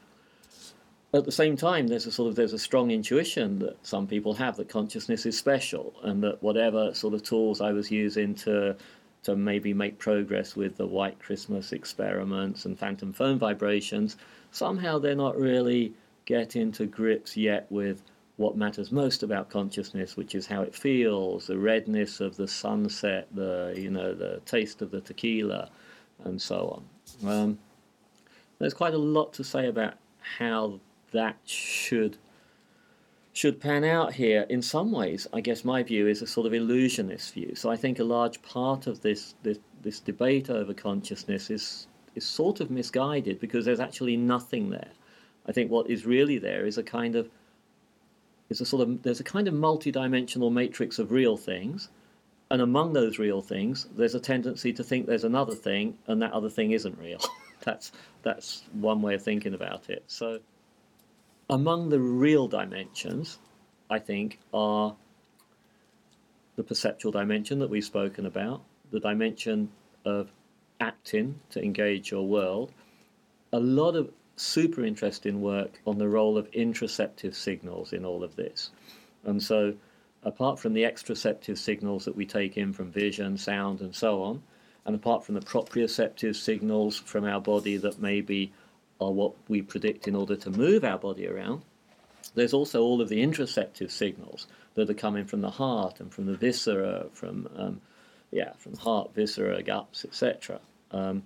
At 1.13 1.25
the 1.25 1.31
same 1.31 1.57
time, 1.57 1.87
there's 1.87 2.05
a 2.05 2.11
sort 2.11 2.29
of 2.29 2.35
there's 2.35 2.53
a 2.53 2.59
strong 2.59 2.91
intuition 2.91 3.59
that 3.59 3.85
some 3.85 4.05
people 4.05 4.33
have 4.35 4.57
that 4.57 4.69
consciousness 4.69 5.25
is 5.25 5.37
special, 5.37 5.93
and 6.03 6.23
that 6.23 6.41
whatever 6.43 6.93
sort 6.93 7.15
of 7.15 7.23
tools 7.23 7.61
I 7.61 7.71
was 7.71 7.89
using 7.89 8.35
to 8.35 8.75
to 9.23 9.35
maybe 9.35 9.73
make 9.73 9.97
progress 9.97 10.55
with 10.55 10.77
the 10.77 10.85
White 10.85 11.19
Christmas 11.19 11.73
experiments 11.73 12.65
and 12.65 12.77
phantom 12.77 13.11
phone 13.11 13.37
vibrations, 13.39 14.17
somehow 14.51 14.99
they're 14.99 15.15
not 15.15 15.37
really 15.37 15.93
getting 16.25 16.71
to 16.73 16.85
grips 16.85 17.35
yet 17.35 17.65
with 17.71 18.03
what 18.37 18.55
matters 18.55 18.91
most 18.91 19.21
about 19.23 19.49
consciousness, 19.49 20.15
which 20.15 20.33
is 20.33 20.47
how 20.47 20.61
it 20.61 20.73
feels, 20.73 21.47
the 21.47 21.57
redness 21.57 22.21
of 22.21 22.37
the 22.37 22.47
sunset, 22.47 23.27
the 23.33 23.73
you 23.75 23.89
know 23.89 24.13
the 24.13 24.39
taste 24.45 24.81
of 24.81 24.91
the 24.91 25.01
tequila, 25.01 25.69
and 26.23 26.41
so 26.41 26.81
on. 27.23 27.29
Um, 27.29 27.59
there's 28.59 28.73
quite 28.73 28.93
a 28.93 28.97
lot 28.97 29.33
to 29.33 29.43
say 29.43 29.67
about 29.67 29.95
how 30.37 30.79
that 31.11 31.37
should 31.45 32.17
should 33.31 33.61
pan 33.61 33.85
out 33.85 34.13
here, 34.13 34.45
in 34.49 34.61
some 34.61 34.91
ways, 34.91 35.25
I 35.31 35.39
guess 35.39 35.63
my 35.63 35.81
view 35.81 36.07
is 36.07 36.21
a 36.21 36.27
sort 36.27 36.45
of 36.45 36.53
illusionist 36.53 37.33
view. 37.33 37.55
So 37.55 37.69
I 37.69 37.77
think 37.77 37.99
a 37.99 38.03
large 38.03 38.41
part 38.41 38.85
of 38.85 39.01
this 39.01 39.35
this, 39.43 39.59
this 39.81 39.99
debate 39.99 40.49
over 40.49 40.73
consciousness 40.73 41.49
is 41.49 41.87
is 42.15 42.25
sort 42.25 42.59
of 42.59 42.69
misguided 42.69 43.39
because 43.39 43.65
there's 43.65 43.79
actually 43.79 44.17
nothing 44.17 44.71
there. 44.71 44.91
I 45.45 45.51
think 45.53 45.71
what 45.71 45.89
is 45.89 46.05
really 46.05 46.37
there 46.37 46.65
is 46.65 46.77
a 46.77 46.83
kind 46.83 47.15
of 47.15 47.29
is 48.49 48.59
a 48.59 48.65
sort 48.65 48.81
of 48.81 49.03
there's 49.03 49.21
a 49.21 49.23
kind 49.35 49.47
of 49.47 49.53
multi-dimensional 49.53 50.49
matrix 50.49 50.99
of 50.99 51.11
real 51.11 51.37
things, 51.37 51.89
and 52.51 52.61
among 52.61 52.93
those 52.93 53.19
real 53.19 53.41
things, 53.41 53.87
there's 53.95 54.15
a 54.15 54.19
tendency 54.19 54.73
to 54.73 54.83
think 54.83 55.05
there's 55.05 55.23
another 55.23 55.55
thing, 55.55 55.97
and 56.07 56.21
that 56.21 56.33
other 56.33 56.49
thing 56.49 56.71
isn't 56.71 56.99
real. 56.99 57.21
that's 57.69 57.91
that's 58.23 58.63
one 58.73 59.01
way 59.01 59.15
of 59.15 59.21
thinking 59.21 59.53
about 59.53 59.89
it. 59.89 60.03
So, 60.07 60.39
among 61.49 61.89
the 61.89 61.99
real 61.99 62.47
dimensions, 62.47 63.39
I 63.89 63.99
think 63.99 64.39
are 64.53 64.95
the 66.55 66.63
perceptual 66.63 67.11
dimension 67.11 67.59
that 67.59 67.69
we've 67.69 67.85
spoken 67.85 68.25
about, 68.25 68.61
the 68.91 68.99
dimension 68.99 69.69
of 70.03 70.31
acting 70.79 71.39
to 71.51 71.63
engage 71.63 72.11
your 72.11 72.27
world, 72.27 72.71
a 73.53 73.59
lot 73.59 73.95
of 73.95 74.11
super 74.35 74.83
interesting 74.83 75.41
work 75.41 75.79
on 75.85 75.97
the 75.97 76.07
role 76.07 76.37
of 76.37 76.49
interoceptive 76.51 77.35
signals 77.35 77.93
in 77.93 78.05
all 78.05 78.23
of 78.23 78.35
this. 78.35 78.71
And 79.25 79.41
so, 79.41 79.73
apart 80.23 80.59
from 80.59 80.73
the 80.73 80.83
exteroceptive 80.83 81.57
signals 81.57 82.05
that 82.05 82.15
we 82.15 82.25
take 82.25 82.57
in 82.57 82.73
from 82.73 82.91
vision, 82.91 83.37
sound, 83.37 83.81
and 83.81 83.95
so 83.95 84.23
on, 84.23 84.41
and 84.89 84.95
apart 84.95 85.23
from 85.23 85.35
the 85.35 85.41
proprioceptive 85.41 86.35
signals 86.35 86.97
from 86.97 87.23
our 87.23 87.39
body 87.39 87.77
that 87.77 88.01
maybe 88.01 88.51
are 88.99 89.11
what 89.11 89.33
we 89.47 89.61
predict 89.61 90.07
in 90.07 90.15
order 90.15 90.35
to 90.35 90.49
move 90.49 90.83
our 90.83 90.97
body 90.97 91.27
around, 91.27 91.61
there's 92.33 92.55
also 92.55 92.81
all 92.81 92.99
of 92.99 93.07
the 93.07 93.23
interoceptive 93.23 93.91
signals 93.91 94.47
that 94.73 94.89
are 94.89 94.95
coming 94.95 95.25
from 95.25 95.41
the 95.41 95.51
heart 95.51 95.99
and 95.99 96.11
from 96.11 96.25
the 96.25 96.33
viscera, 96.33 97.05
from 97.13 97.47
um, 97.55 97.79
yeah, 98.31 98.53
from 98.57 98.75
heart, 98.77 99.13
viscera, 99.13 99.61
guts, 99.61 100.05
etc. 100.05 100.59
Um, 100.89 101.21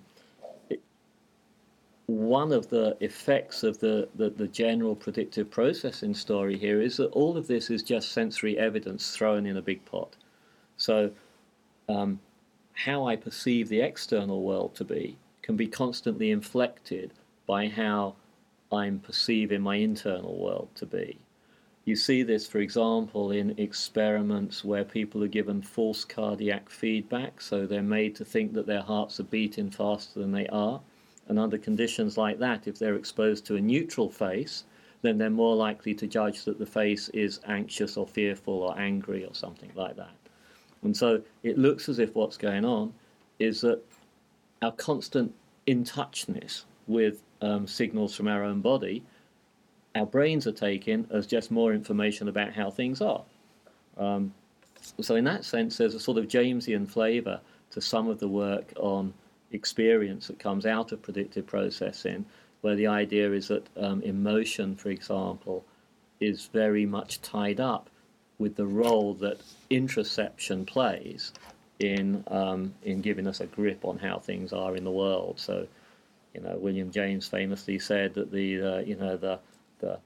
one 2.07 2.51
of 2.51 2.67
the 2.67 2.97
effects 2.99 3.63
of 3.63 3.79
the, 3.79 4.09
the, 4.15 4.29
the, 4.29 4.49
general 4.49 4.93
predictive 4.93 5.49
processing 5.49 6.13
story 6.13 6.57
here 6.57 6.81
is 6.81 6.97
that 6.97 7.11
all 7.11 7.37
of 7.37 7.47
this 7.47 7.69
is 7.69 7.81
just 7.81 8.11
sensory 8.11 8.59
evidence 8.59 9.15
thrown 9.15 9.45
in 9.45 9.55
a 9.55 9.61
big 9.61 9.85
pot. 9.85 10.17
So, 10.75 11.11
um, 11.87 12.19
how 12.73 13.07
I 13.07 13.15
perceive 13.15 13.69
the 13.69 13.81
external 13.81 14.43
world 14.43 14.75
to 14.75 14.83
be 14.83 15.17
can 15.41 15.55
be 15.55 15.67
constantly 15.67 16.31
inflected 16.31 17.13
by 17.45 17.67
how 17.67 18.15
I'm 18.71 18.99
perceiving 18.99 19.61
my 19.61 19.75
internal 19.75 20.37
world 20.37 20.69
to 20.75 20.85
be. 20.85 21.19
You 21.85 21.95
see 21.95 22.23
this, 22.23 22.47
for 22.47 22.59
example, 22.59 23.31
in 23.31 23.55
experiments 23.57 24.63
where 24.63 24.85
people 24.85 25.23
are 25.23 25.27
given 25.27 25.61
false 25.61 26.05
cardiac 26.05 26.69
feedback, 26.69 27.41
so 27.41 27.65
they're 27.65 27.83
made 27.83 28.15
to 28.15 28.25
think 28.25 28.53
that 28.53 28.67
their 28.67 28.81
hearts 28.81 29.19
are 29.19 29.23
beating 29.23 29.69
faster 29.69 30.19
than 30.19 30.31
they 30.31 30.47
are 30.47 30.81
and 31.27 31.39
under 31.39 31.57
conditions 31.57 32.17
like 32.17 32.39
that, 32.39 32.67
if 32.67 32.77
they're 32.77 32.95
exposed 32.95 33.45
to 33.45 33.55
a 33.55 33.61
neutral 33.61 34.09
face, 34.09 34.65
then 35.01 35.17
they're 35.17 35.29
more 35.29 35.55
likely 35.55 35.93
to 35.95 36.07
judge 36.07 36.43
that 36.45 36.59
the 36.59 36.65
face 36.65 37.09
is 37.09 37.39
anxious 37.47 37.97
or 37.97 38.07
fearful 38.07 38.53
or 38.53 38.77
angry 38.77 39.25
or 39.25 39.33
something 39.33 39.71
like 39.75 39.95
that. 39.95 40.11
And 40.83 40.95
so 40.95 41.21
it 41.43 41.57
looks 41.57 41.89
as 41.89 41.99
if 41.99 42.13
what's 42.15 42.37
going 42.37 42.65
on 42.65 42.93
is 43.39 43.61
that 43.61 43.81
our 44.61 44.71
constant 44.73 45.33
in 45.65 45.83
touchness 45.83 46.65
with 46.87 47.21
um, 47.41 47.67
signals 47.67 48.15
from 48.15 48.27
our 48.27 48.43
own 48.43 48.61
body, 48.61 49.03
our 49.95 50.05
brains 50.05 50.47
are 50.47 50.53
taking 50.53 51.07
as 51.11 51.27
just 51.27 51.51
more 51.51 51.73
information 51.73 52.27
about 52.27 52.53
how 52.53 52.69
things 52.69 53.01
are. 53.01 53.23
Um, 53.97 54.33
so, 54.99 55.15
in 55.15 55.23
that 55.25 55.45
sense, 55.45 55.77
there's 55.77 55.95
a 55.95 55.99
sort 55.99 56.17
of 56.17 56.27
Jamesian 56.27 56.87
flavour 56.87 57.39
to 57.71 57.81
some 57.81 58.09
of 58.09 58.19
the 58.19 58.27
work 58.27 58.73
on 58.77 59.13
experience 59.51 60.27
that 60.27 60.39
comes 60.39 60.65
out 60.65 60.91
of 60.91 61.01
predictive 61.01 61.45
processing, 61.47 62.25
where 62.61 62.75
the 62.75 62.87
idea 62.87 63.31
is 63.31 63.47
that 63.47 63.67
um, 63.77 64.01
emotion, 64.01 64.75
for 64.75 64.89
example, 64.89 65.63
is 66.19 66.47
very 66.47 66.85
much 66.85 67.21
tied 67.21 67.59
up 67.59 67.89
with 68.43 68.57
the 68.57 68.65
role 68.65 69.13
that 69.13 69.39
interoception 69.71 70.67
plays 70.67 71.31
in 71.79 72.21
um, 72.27 72.73
in 72.83 72.99
giving 72.99 73.25
us 73.25 73.39
a 73.39 73.47
grip 73.47 73.85
on 73.85 73.97
how 73.97 74.19
things 74.19 74.51
are 74.51 74.75
in 74.75 74.83
the 74.83 74.91
world. 74.91 75.39
So, 75.39 75.65
you 76.33 76.41
know, 76.41 76.57
William 76.57 76.91
James 76.91 77.25
famously 77.25 77.79
said 77.79 78.13
that 78.15 78.33
the 78.33 78.61
uh, 78.61 78.79
you 78.79 78.97
know 78.97 79.15
the 79.15 79.39
the 79.79 79.97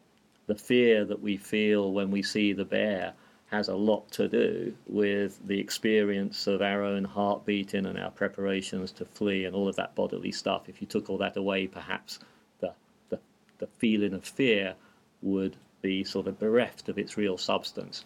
the 0.46 0.54
fear 0.56 1.04
that 1.04 1.20
we 1.20 1.36
feel 1.36 1.92
when 1.92 2.12
we 2.12 2.22
see 2.22 2.54
the 2.54 2.64
bear 2.64 3.14
has 3.48 3.70
a 3.70 3.76
lot 3.76 4.12
to 4.12 4.28
do 4.28 4.74
with 4.88 5.40
the 5.48 5.60
experience 5.60 6.46
of 6.46 6.62
our 6.62 6.84
own 6.84 7.06
heart 7.06 7.44
beating 7.44 7.86
and 7.88 7.98
our 7.98 8.12
preparations 8.12 8.92
to 8.92 9.06
flee 9.06 9.46
and 9.46 9.56
all 9.56 9.68
of 9.68 9.76
that 9.78 9.96
bodily 9.96 10.32
stuff. 10.32 10.70
If 10.70 10.80
you 10.80 10.88
took 10.88 11.10
all 11.10 11.18
that 11.20 11.38
away, 11.38 11.66
perhaps 11.66 12.20
the, 12.60 12.74
the, 13.10 13.20
the 13.58 13.68
feeling 13.80 14.14
of 14.14 14.26
fear 14.26 14.76
would 15.22 15.56
be 15.82 16.04
sort 16.04 16.28
of 16.28 16.38
bereft 16.38 16.90
of 16.90 16.98
its 16.98 17.18
real 17.18 17.38
substance. 17.38 18.04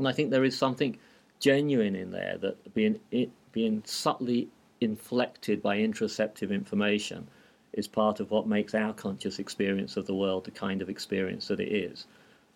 And 0.00 0.08
I 0.08 0.12
think 0.12 0.30
there 0.30 0.44
is 0.44 0.56
something 0.56 0.96
genuine 1.40 1.94
in 1.94 2.10
there 2.10 2.38
that 2.40 2.72
being, 2.72 3.00
it, 3.10 3.28
being 3.52 3.82
subtly 3.84 4.48
inflected 4.80 5.60
by 5.60 5.76
interoceptive 5.76 6.50
information 6.50 7.28
is 7.74 7.86
part 7.86 8.18
of 8.18 8.30
what 8.30 8.48
makes 8.48 8.74
our 8.74 8.94
conscious 8.94 9.38
experience 9.38 9.98
of 9.98 10.06
the 10.06 10.14
world 10.14 10.44
the 10.44 10.52
kind 10.52 10.80
of 10.80 10.88
experience 10.88 11.48
that 11.48 11.60
it 11.60 11.70
is. 11.70 12.06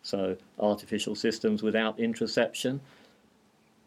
So 0.03 0.39
artificial 0.59 1.15
systems 1.15 1.63
without 1.63 1.99
interoception, 1.99 2.81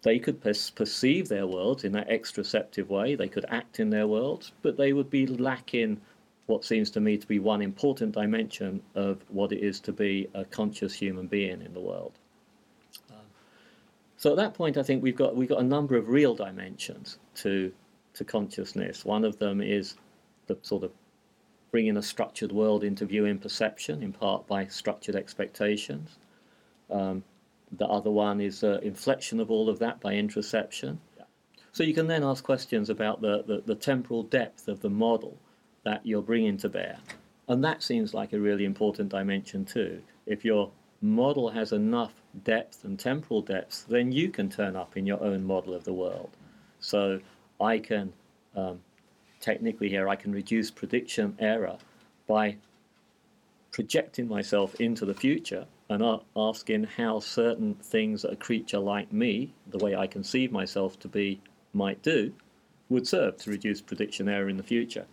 they 0.04 0.20
could 0.20 0.40
perceive 0.40 1.28
their 1.28 1.48
worlds 1.48 1.84
in 1.84 1.94
that 1.94 2.10
exteroceptive 2.10 2.90
way. 2.90 3.16
They 3.16 3.28
could 3.28 3.46
act 3.50 3.80
in 3.80 3.90
their 3.90 4.06
worlds, 4.06 4.52
but 4.62 4.78
they 4.78 4.94
would 4.94 5.10
be 5.10 5.26
lacking 5.26 6.00
what 6.46 6.64
seems 6.64 6.92
to 6.92 7.00
me 7.00 7.18
to 7.18 7.26
be 7.26 7.40
one 7.40 7.64
important 7.64 8.14
dimension 8.14 8.84
of 8.94 9.26
what 9.30 9.52
it 9.52 9.62
is 9.62 9.80
to 9.80 9.92
be 9.92 10.30
a 10.36 10.46
conscious 10.46 10.94
human 10.94 11.26
being 11.26 11.64
in 11.64 11.74
the 11.74 11.80
world. 11.80 12.20
So 14.18 14.32
at 14.32 14.38
that 14.38 14.56
point, 14.56 14.78
I 14.78 14.84
think 14.84 15.04
we've 15.04 15.16
got 15.16 15.36
we've 15.36 15.50
got 15.50 15.60
a 15.60 15.64
number 15.64 15.96
of 15.96 16.10
real 16.10 16.36
dimensions 16.36 17.20
to 17.36 17.72
to 18.16 18.26
consciousness. 18.26 19.06
One 19.06 19.24
of 19.24 19.38
them 19.38 19.62
is 19.62 19.96
the 20.48 20.58
sort 20.64 20.84
of 20.84 20.92
bringing 21.72 21.98
a 21.98 22.02
structured 22.02 22.52
world 22.52 22.84
into 22.84 23.06
view 23.06 23.26
in 23.26 23.38
perception, 23.38 24.02
in 24.02 24.12
part 24.12 24.48
by 24.48 24.66
structured 24.66 25.16
expectations. 25.16 26.18
Um, 26.90 27.24
the 27.72 27.86
other 27.86 28.10
one 28.10 28.40
is 28.40 28.64
uh, 28.64 28.80
inflection 28.82 29.40
of 29.40 29.52
all 29.52 29.70
of 29.70 29.80
that 29.80 30.00
by 30.00 30.14
interoception. 30.14 30.98
So 31.74 31.84
you 31.84 31.94
can 31.94 32.08
then 32.08 32.24
ask 32.24 32.44
questions 32.44 32.90
about 32.90 33.22
the, 33.22 33.44
the, 33.44 33.62
the, 33.66 33.76
temporal 33.76 34.24
depth 34.24 34.68
of 34.68 34.82
the 34.82 34.90
model 34.90 35.38
that 35.84 36.04
you're 36.04 36.24
bringing 36.24 36.58
to 36.58 36.70
bear. 36.70 36.98
And 37.48 37.64
that 37.64 37.84
seems 37.84 38.16
like 38.16 38.34
a 38.34 38.40
really 38.40 38.66
important 38.66 39.10
dimension 39.10 39.64
too. 39.64 40.02
If 40.26 40.44
your 40.44 40.72
model 41.02 41.50
has 41.50 41.72
enough 41.72 42.14
depth 42.44 42.84
and 42.84 43.00
temporal 43.00 43.42
depth, 43.42 43.86
then 43.88 44.12
you 44.12 44.30
can 44.30 44.50
turn 44.50 44.76
up 44.76 44.98
in 44.98 45.06
your 45.06 45.22
own 45.24 45.44
model 45.44 45.74
of 45.74 45.84
the 45.84 45.94
world. 45.94 46.32
So 46.80 47.20
I 47.60 47.80
can 47.80 48.14
um, 48.56 48.80
technically 49.40 49.90
here, 49.90 50.10
I 50.10 50.16
can 50.16 50.32
reduce 50.32 50.72
prediction 50.72 51.36
error 51.40 51.78
by 52.28 52.58
projecting 53.72 54.28
myself 54.28 54.76
into 54.76 55.06
the 55.06 55.14
future 55.14 55.66
and 55.90 56.04
asking 56.36 56.84
how 56.84 57.20
certain 57.20 57.76
things 57.76 58.24
that 58.24 58.34
a 58.34 58.36
creature 58.36 58.80
like 58.80 59.14
me, 59.14 59.54
the 59.68 59.78
way 59.78 59.96
I 59.96 60.08
conceive 60.08 60.52
myself 60.52 61.00
to 61.00 61.08
be, 61.08 61.40
might 61.74 62.02
do, 62.02 62.34
would 62.90 63.08
serve 63.08 63.38
to 63.38 63.50
reduce 63.50 63.82
prediction 63.82 64.28
error 64.28 64.50
in 64.50 64.58
the 64.58 64.64
future. 64.64 65.06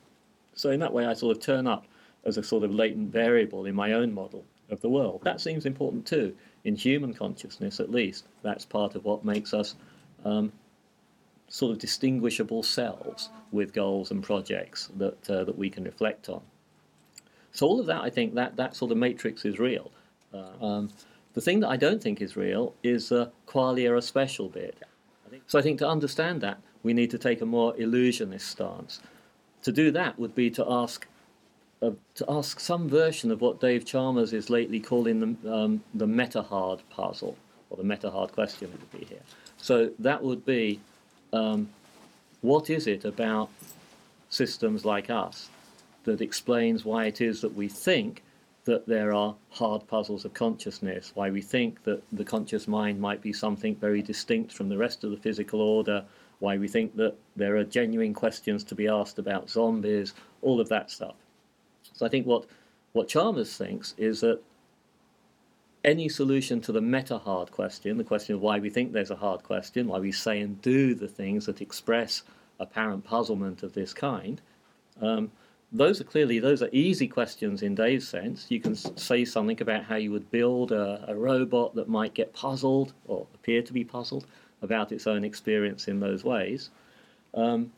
So 0.54 0.70
in 0.70 0.80
that 0.80 0.92
way, 0.92 1.06
I 1.06 1.14
sort 1.14 1.36
of 1.36 1.42
turn 1.42 1.66
up 1.66 1.86
as 2.24 2.38
a 2.38 2.42
sort 2.42 2.64
of 2.64 2.74
latent 2.74 3.12
variable 3.12 3.66
in 3.66 3.74
my 3.74 3.92
own 3.92 4.12
model 4.12 4.44
of 4.74 4.82
the 4.82 4.90
world. 4.90 5.20
That 5.24 5.40
seems 5.40 5.64
important 5.64 6.06
too, 6.06 6.36
in 6.64 6.76
human 6.76 7.14
consciousness 7.14 7.80
at 7.80 7.90
least. 7.90 8.26
That's 8.42 8.66
part 8.66 8.94
of 8.94 9.04
what 9.04 9.24
makes 9.24 9.54
us 9.54 9.76
um, 10.26 10.52
sort 11.48 11.72
of 11.72 11.78
distinguishable 11.78 12.62
selves 12.62 13.30
with 13.52 13.72
goals 13.72 14.10
and 14.10 14.22
projects 14.22 14.90
that 14.96 15.30
uh, 15.30 15.44
that 15.44 15.56
we 15.56 15.70
can 15.70 15.84
reflect 15.84 16.28
on. 16.28 16.42
So 17.52 17.66
all 17.66 17.80
of 17.80 17.86
that, 17.86 18.02
I 18.02 18.10
think 18.10 18.34
that 18.34 18.56
that 18.56 18.76
sort 18.76 18.90
of 18.90 18.98
matrix 18.98 19.44
is 19.44 19.58
real. 19.58 19.90
Uh, 20.32 20.64
um, 20.64 20.90
the 21.34 21.40
thing 21.40 21.60
that 21.60 21.68
I 21.68 21.76
don't 21.76 22.02
think 22.02 22.20
is 22.20 22.36
real 22.36 22.74
is 22.82 23.08
the 23.08 23.30
qualia 23.46 24.02
special 24.02 24.48
bit. 24.48 24.76
So 25.46 25.58
I 25.58 25.62
think 25.62 25.78
to 25.78 25.88
understand 25.88 26.40
that, 26.40 26.58
we 26.82 26.92
need 26.92 27.10
to 27.10 27.18
take 27.18 27.40
a 27.40 27.46
more 27.46 27.74
illusionist 27.76 28.46
stance. 28.48 29.00
To 29.62 29.72
do 29.72 29.90
that 29.92 30.18
would 30.18 30.34
be 30.34 30.50
to 30.50 30.64
ask 30.68 31.06
to 32.14 32.24
ask 32.28 32.60
some 32.60 32.88
version 32.88 33.30
of 33.30 33.40
what 33.40 33.60
Dave 33.60 33.84
Chalmers 33.84 34.32
is 34.32 34.50
lately 34.50 34.80
calling 34.80 35.20
the 35.20 35.52
um, 35.52 35.82
the 35.94 36.06
meta 36.06 36.42
hard 36.42 36.80
puzzle 36.90 37.36
or 37.70 37.76
the 37.76 37.84
meta 37.84 38.10
hard 38.10 38.32
question 38.32 38.70
would 38.70 39.00
be 39.00 39.04
here. 39.06 39.22
So 39.56 39.90
that 39.98 40.22
would 40.22 40.44
be 40.44 40.80
um, 41.32 41.68
what 42.42 42.70
is 42.70 42.86
it 42.86 43.04
about 43.04 43.48
systems 44.28 44.84
like 44.84 45.10
us 45.10 45.48
that 46.04 46.20
explains 46.20 46.84
why 46.84 47.06
it 47.06 47.20
is 47.20 47.40
that 47.40 47.54
we 47.54 47.68
think 47.68 48.22
that 48.64 48.86
there 48.86 49.12
are 49.12 49.34
hard 49.50 49.86
puzzles 49.86 50.24
of 50.24 50.32
consciousness, 50.34 51.12
why 51.14 51.30
we 51.30 51.42
think 51.42 51.82
that 51.84 52.02
the 52.12 52.24
conscious 52.24 52.66
mind 52.66 53.00
might 53.00 53.20
be 53.20 53.32
something 53.32 53.74
very 53.76 54.02
distinct 54.02 54.52
from 54.52 54.68
the 54.68 54.76
rest 54.76 55.04
of 55.04 55.10
the 55.10 55.16
physical 55.16 55.60
order, 55.60 56.04
why 56.38 56.56
we 56.56 56.68
think 56.68 56.96
that 56.96 57.14
there 57.36 57.56
are 57.56 57.64
genuine 57.64 58.14
questions 58.14 58.64
to 58.64 58.74
be 58.74 58.88
asked 58.88 59.18
about 59.18 59.50
zombies, 59.50 60.14
all 60.42 60.60
of 60.60 60.68
that 60.68 60.90
stuff. 60.90 61.14
So 61.94 62.04
I 62.04 62.08
think 62.08 62.26
what, 62.26 62.44
what 62.92 63.08
Chalmers 63.08 63.56
thinks 63.56 63.94
is 63.96 64.20
that 64.20 64.40
any 65.84 66.08
solution 66.08 66.60
to 66.62 66.72
the 66.72 66.80
meta 66.80 67.18
hard 67.18 67.50
question, 67.50 67.96
the 67.96 68.04
question 68.04 68.34
of 68.34 68.40
why 68.40 68.58
we 68.58 68.70
think 68.70 68.92
there's 68.92 69.10
a 69.10 69.16
hard 69.16 69.42
question, 69.42 69.86
why 69.86 69.98
we 69.98 70.12
say 70.12 70.40
and 70.40 70.60
do 70.60 70.94
the 70.94 71.08
things 71.08 71.46
that 71.46 71.60
express 71.60 72.22
apparent 72.58 73.04
puzzlement 73.04 73.62
of 73.62 73.72
this 73.74 73.92
kind, 73.94 74.40
um, 75.00 75.30
those 75.72 76.00
are 76.00 76.04
clearly 76.04 76.38
those 76.38 76.62
are 76.62 76.68
easy 76.70 77.08
questions 77.08 77.62
in 77.62 77.74
Dave's 77.74 78.06
sense. 78.06 78.46
You 78.48 78.60
can 78.60 78.76
say 78.76 79.24
something 79.24 79.60
about 79.60 79.82
how 79.82 79.96
you 79.96 80.12
would 80.12 80.30
build 80.30 80.70
a, 80.70 81.04
a 81.08 81.14
robot 81.16 81.74
that 81.74 81.88
might 81.88 82.14
get 82.14 82.32
puzzled 82.32 82.92
or 83.06 83.26
appear 83.34 83.60
to 83.62 83.72
be 83.72 83.84
puzzled 83.84 84.26
about 84.62 84.92
its 84.92 85.06
own 85.08 85.24
experience 85.24 85.88
in 85.88 85.98
those 85.98 86.22
ways. 86.22 86.70
Um, 87.34 87.72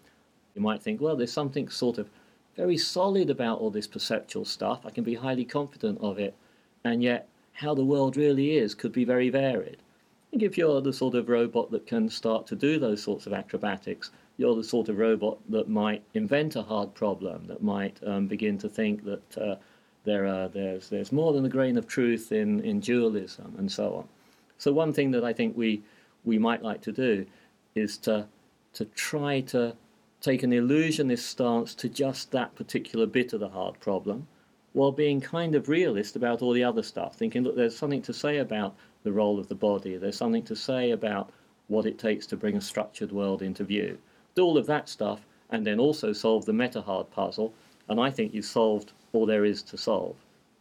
you 0.54 0.60
might 0.60 0.82
think, 0.82 1.00
well, 1.00 1.16
there's 1.16 1.32
something 1.32 1.68
sort 1.70 1.96
of 1.96 2.10
very 2.56 2.78
solid 2.78 3.30
about 3.30 3.60
all 3.60 3.70
this 3.70 3.86
perceptual 3.86 4.44
stuff. 4.44 4.80
I 4.84 4.90
can 4.90 5.04
be 5.04 5.14
highly 5.14 5.44
confident 5.44 5.98
of 6.00 6.18
it, 6.18 6.34
and 6.84 7.02
yet 7.02 7.28
how 7.52 7.74
the 7.74 7.84
world 7.84 8.16
really 8.16 8.56
is 8.56 8.74
could 8.74 8.92
be 8.92 9.04
very 9.04 9.30
varied. 9.30 9.78
I 9.78 10.30
think 10.30 10.42
if 10.42 10.58
you're 10.58 10.80
the 10.80 10.92
sort 10.92 11.14
of 11.14 11.28
robot 11.28 11.70
that 11.70 11.86
can 11.86 12.08
start 12.08 12.46
to 12.48 12.56
do 12.56 12.78
those 12.78 13.02
sorts 13.02 13.26
of 13.26 13.32
acrobatics, 13.32 14.10
you're 14.36 14.54
the 14.54 14.64
sort 14.64 14.88
of 14.88 14.98
robot 14.98 15.38
that 15.48 15.68
might 15.68 16.02
invent 16.14 16.56
a 16.56 16.62
hard 16.62 16.94
problem, 16.94 17.46
that 17.46 17.62
might 17.62 17.98
um, 18.06 18.26
begin 18.26 18.58
to 18.58 18.68
think 18.68 19.04
that 19.04 19.38
uh, 19.38 19.56
there 20.04 20.26
are, 20.26 20.48
there's, 20.48 20.88
there's 20.88 21.12
more 21.12 21.32
than 21.32 21.44
a 21.44 21.48
grain 21.48 21.76
of 21.76 21.86
truth 21.86 22.32
in, 22.32 22.60
in 22.60 22.80
dualism 22.80 23.54
and 23.58 23.70
so 23.70 23.94
on. 23.94 24.08
So 24.58 24.72
one 24.72 24.92
thing 24.92 25.10
that 25.12 25.24
I 25.24 25.32
think 25.32 25.56
we, 25.56 25.82
we 26.24 26.38
might 26.38 26.62
like 26.62 26.80
to 26.82 26.92
do 26.92 27.26
is 27.74 27.98
to, 27.98 28.26
to 28.74 28.84
try 28.86 29.40
to 29.42 29.74
take 30.20 30.42
an 30.42 30.52
illusionist 30.52 31.26
stance 31.26 31.74
to 31.74 31.88
just 31.88 32.30
that 32.32 32.54
particular 32.54 33.06
bit 33.06 33.32
of 33.32 33.40
the 33.40 33.48
hard 33.48 33.78
problem, 33.80 34.26
while 34.72 34.92
being 34.92 35.20
kind 35.20 35.54
of 35.54 35.68
realist 35.68 36.16
about 36.16 36.42
all 36.42 36.52
the 36.52 36.64
other 36.64 36.82
stuff, 36.82 37.16
thinking, 37.16 37.42
look, 37.42 37.56
there's 37.56 37.76
something 37.76 38.02
to 38.02 38.12
say 38.12 38.38
about 38.38 38.74
the 39.02 39.12
role 39.12 39.38
of 39.38 39.48
the 39.48 39.54
body, 39.54 39.96
there's 39.96 40.16
something 40.16 40.42
to 40.44 40.56
say 40.56 40.90
about 40.90 41.30
what 41.68 41.86
it 41.86 41.98
takes 41.98 42.26
to 42.26 42.36
bring 42.36 42.56
a 42.56 42.60
structured 42.60 43.12
world 43.12 43.42
into 43.42 43.64
view 43.64 43.98
do 44.36 44.44
all 44.44 44.58
of 44.58 44.66
that 44.66 44.88
stuff, 44.88 45.26
and 45.50 45.66
then 45.66 45.80
also 45.80 46.12
solve 46.12 46.44
the 46.44 46.52
meta 46.52 46.80
hard 46.82 47.10
puzzle, 47.10 47.52
and 47.88 47.98
I 47.98 48.10
think 48.10 48.34
you've 48.34 48.44
solved 48.44 48.92
all 49.12 49.26
there 49.26 49.44
is 49.44 49.62
to 49.62 49.78
solve. 49.78 50.14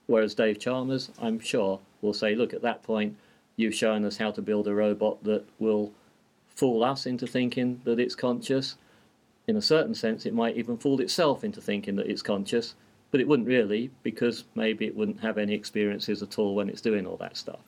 Whereas 0.08 0.34
Dave 0.34 0.60
Chalmers, 0.60 1.12
I'm 1.22 1.40
sure, 1.40 1.80
will 2.02 2.14
say, 2.14 2.36
look, 2.36 2.54
at 2.54 2.62
that 2.62 2.84
point, 2.84 3.18
you've 3.58 3.76
shown 3.76 4.06
us 4.06 4.18
how 4.18 4.32
to 4.32 4.42
build 4.42 4.68
a 4.68 4.74
robot 4.74 5.24
that 5.24 5.44
will 5.60 5.92
fool 6.48 6.84
us 6.84 7.06
into 7.06 7.28
thinking 7.28 7.82
that 7.84 8.00
it's 8.00 8.16
conscious. 8.16 8.78
In 9.48 9.58
a 9.58 9.62
certain 9.62 9.94
sense, 9.94 10.26
it 10.26 10.34
might 10.34 10.58
even 10.58 10.78
fool 10.78 11.02
itself 11.02 11.44
into 11.44 11.62
thinking 11.62 11.96
that 11.98 12.08
it's 12.08 12.22
conscious, 12.22 12.76
but 13.12 13.22
it 13.22 13.28
wouldn't 13.28 13.48
really, 13.48 13.92
because 14.04 14.46
maybe 14.56 14.86
it 14.86 14.96
wouldn't 14.96 15.20
have 15.20 15.38
any 15.38 15.54
experiences 15.54 16.24
at 16.24 16.40
all 16.40 16.56
when 16.56 16.70
it's 16.70 16.82
doing 16.82 17.06
all 17.06 17.18
that 17.18 17.38
stuff. 17.38 17.62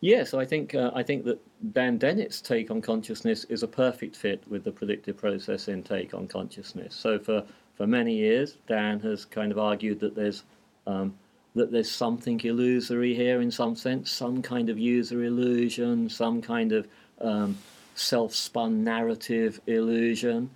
Yeah, 0.00 0.24
so 0.24 0.40
I 0.40 0.44
think 0.44 0.74
uh, 0.74 0.90
I 0.96 1.04
think 1.04 1.24
that 1.26 1.38
Dan 1.72 1.96
Dennett's 1.96 2.40
take 2.40 2.72
on 2.72 2.80
consciousness 2.82 3.44
is 3.44 3.62
a 3.62 3.68
perfect 3.68 4.16
fit 4.16 4.42
with 4.48 4.64
the 4.64 4.72
predictive 4.72 5.16
processing 5.16 5.82
take 5.84 6.12
on 6.12 6.26
consciousness. 6.26 6.94
So 6.96 7.20
for 7.20 7.44
for 7.76 7.86
many 7.86 8.16
years, 8.16 8.58
Dan 8.66 8.98
has 9.00 9.24
kind 9.24 9.52
of 9.52 9.58
argued 9.58 10.00
that 10.00 10.16
there's 10.16 10.42
um, 10.88 11.14
that 11.54 11.70
there's 11.70 11.90
something 11.90 12.40
illusory 12.40 13.14
here 13.14 13.42
in 13.42 13.50
some 13.50 13.76
sense, 13.76 14.10
some 14.10 14.42
kind 14.42 14.70
of 14.70 14.78
user 14.78 15.22
illusion, 15.22 16.08
some 16.08 16.42
kind 16.42 16.72
of 16.72 16.88
um, 17.20 17.56
self-spun 17.94 18.82
narrative 18.82 19.60
illusion, 19.66 20.50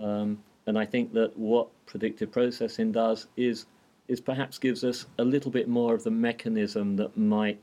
um, 0.00 0.42
and 0.66 0.78
I 0.78 0.84
think 0.84 1.12
that 1.14 1.36
what 1.36 1.68
predictive 1.86 2.30
processing 2.30 2.92
does 2.92 3.26
is 3.36 3.66
is 4.06 4.20
perhaps 4.20 4.58
gives 4.58 4.84
us 4.84 5.06
a 5.18 5.24
little 5.24 5.50
bit 5.50 5.68
more 5.68 5.94
of 5.94 6.02
the 6.02 6.10
mechanism 6.10 6.96
that 6.96 7.16
might 7.16 7.60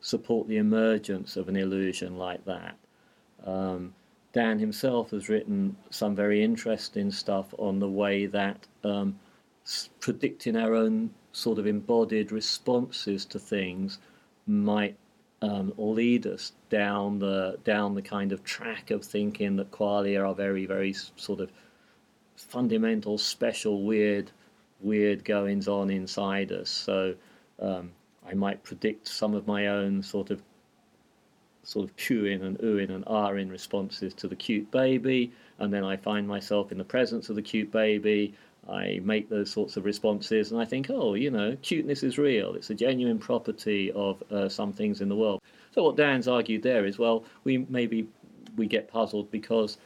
support 0.00 0.46
the 0.46 0.58
emergence 0.58 1.36
of 1.36 1.48
an 1.48 1.56
illusion 1.56 2.16
like 2.16 2.44
that. 2.44 2.76
Um, 3.44 3.92
Dan 4.32 4.58
himself 4.58 5.10
has 5.10 5.28
written 5.28 5.76
some 5.90 6.14
very 6.14 6.42
interesting 6.42 7.10
stuff 7.10 7.54
on 7.58 7.78
the 7.78 7.88
way 7.88 8.26
that 8.26 8.66
um, 8.84 9.18
predicting 10.00 10.56
our 10.56 10.74
own 10.74 11.10
sort 11.32 11.58
of 11.58 11.66
embodied 11.66 12.30
responses 12.30 13.24
to 13.26 13.38
things 13.38 13.98
might 14.46 14.96
um, 15.44 15.72
lead 15.76 16.26
us 16.26 16.52
down 16.70 17.18
the 17.18 17.58
down 17.64 17.94
the 17.94 18.02
kind 18.02 18.32
of 18.32 18.42
track 18.44 18.90
of 18.90 19.04
thinking 19.04 19.56
that 19.56 19.70
qualia 19.70 20.26
are 20.26 20.34
very 20.34 20.66
very 20.66 20.92
sort 21.16 21.40
of 21.40 21.50
fundamental, 22.36 23.18
special, 23.18 23.82
weird, 23.82 24.30
weird 24.80 25.24
goings 25.24 25.68
on 25.68 25.90
inside 25.90 26.52
us. 26.52 26.70
So 26.70 27.14
um, 27.60 27.92
I 28.26 28.34
might 28.34 28.62
predict 28.62 29.08
some 29.08 29.34
of 29.34 29.46
my 29.46 29.68
own 29.68 30.02
sort 30.02 30.30
of 30.30 30.42
sort 31.62 31.88
of 31.88 31.96
cooing 31.96 32.42
and 32.42 32.58
oohing 32.58 32.90
and 32.90 33.06
ahhing 33.06 33.50
responses 33.50 34.12
to 34.14 34.28
the 34.28 34.36
cute 34.36 34.70
baby, 34.70 35.32
and 35.58 35.72
then 35.72 35.82
I 35.82 35.96
find 35.96 36.28
myself 36.28 36.70
in 36.72 36.78
the 36.78 36.84
presence 36.84 37.30
of 37.30 37.36
the 37.36 37.42
cute 37.42 37.72
baby. 37.72 38.34
I 38.68 39.00
make 39.02 39.28
those 39.28 39.50
sorts 39.50 39.76
of 39.76 39.84
responses, 39.84 40.52
and 40.52 40.60
I 40.60 40.64
think, 40.64 40.88
oh, 40.90 41.14
you 41.14 41.30
know, 41.30 41.56
cuteness 41.62 42.02
is 42.02 42.18
real. 42.18 42.54
It's 42.54 42.70
a 42.70 42.74
genuine 42.74 43.18
property 43.18 43.92
of 43.92 44.22
uh, 44.30 44.48
some 44.48 44.72
things 44.72 45.00
in 45.00 45.08
the 45.08 45.16
world. 45.16 45.40
So 45.72 45.82
what 45.82 45.96
Dan's 45.96 46.28
argued 46.28 46.62
there 46.62 46.86
is, 46.86 46.98
well, 46.98 47.24
we 47.44 47.58
maybe 47.68 48.08
we 48.56 48.66
get 48.66 48.88
puzzled 48.88 49.30
because 49.30 49.78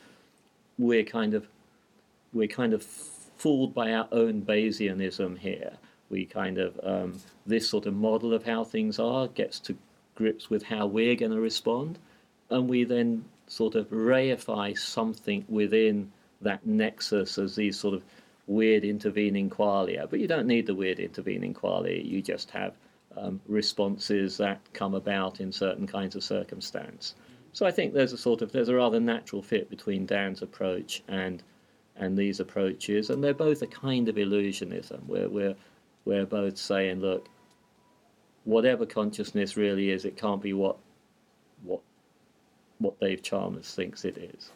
we're 0.78 1.04
kind 1.04 1.34
of 1.34 1.48
we're 2.32 2.48
kind 2.48 2.72
of 2.72 2.82
fooled 2.82 3.74
by 3.74 3.92
our 3.92 4.08
own 4.12 4.42
Bayesianism 4.42 5.38
here 5.38 5.72
we 6.10 6.24
kind 6.24 6.58
of 6.58 6.78
um, 6.82 7.20
this 7.46 7.68
sort 7.68 7.86
of 7.86 7.94
model 7.94 8.32
of 8.32 8.44
how 8.44 8.64
things 8.64 8.98
are 8.98 9.28
gets 9.28 9.58
to 9.60 9.76
grips 10.14 10.50
with 10.50 10.62
how 10.62 10.86
we're 10.86 11.14
going 11.14 11.32
to 11.32 11.40
respond, 11.40 11.98
and 12.50 12.68
we 12.68 12.84
then 12.84 13.24
sort 13.46 13.74
of 13.74 13.88
reify 13.90 14.76
something 14.76 15.44
within 15.48 16.10
that 16.40 16.64
nexus 16.66 17.38
as 17.38 17.56
these 17.56 17.78
sort 17.78 17.94
of 17.94 18.02
weird 18.48 18.84
intervening 18.84 19.48
qualia. 19.48 20.08
But 20.10 20.18
you 20.18 20.26
don't 20.26 20.46
need 20.46 20.66
the 20.66 20.74
weird 20.74 20.98
intervening 20.98 21.54
qualia. 21.54 22.04
You 22.04 22.20
just 22.20 22.50
have 22.50 22.74
um, 23.16 23.40
responses 23.46 24.36
that 24.38 24.60
come 24.72 24.94
about 24.94 25.40
in 25.40 25.52
certain 25.52 25.86
kinds 25.86 26.16
of 26.16 26.24
circumstance. 26.24 27.14
So 27.52 27.66
I 27.66 27.70
think 27.70 27.92
there's 27.92 28.12
a 28.12 28.18
sort 28.18 28.42
of 28.42 28.52
there's 28.52 28.68
a 28.68 28.74
rather 28.74 29.00
natural 29.00 29.42
fit 29.42 29.70
between 29.70 30.06
Dan's 30.06 30.42
approach 30.42 31.02
and 31.08 31.42
and 31.96 32.16
these 32.16 32.40
approaches, 32.40 33.10
and 33.10 33.22
they're 33.22 33.34
both 33.34 33.62
a 33.62 33.66
kind 33.66 34.08
of 34.08 34.16
illusionism 34.16 35.06
where 35.06 35.28
we're 35.28 35.56
we're 36.04 36.26
both 36.26 36.56
saying, 36.56 37.00
look, 37.00 37.28
whatever 38.44 38.86
consciousness 38.86 39.56
really 39.56 39.90
is, 39.90 40.04
it 40.04 40.16
can't 40.16 40.42
be 40.42 40.52
what 40.52 40.76
what 41.62 41.80
what 42.78 43.00
Dave 43.00 43.22
Chalmers 43.22 43.74
thinks 43.74 44.04
it 44.04 44.16
is. 44.18 44.50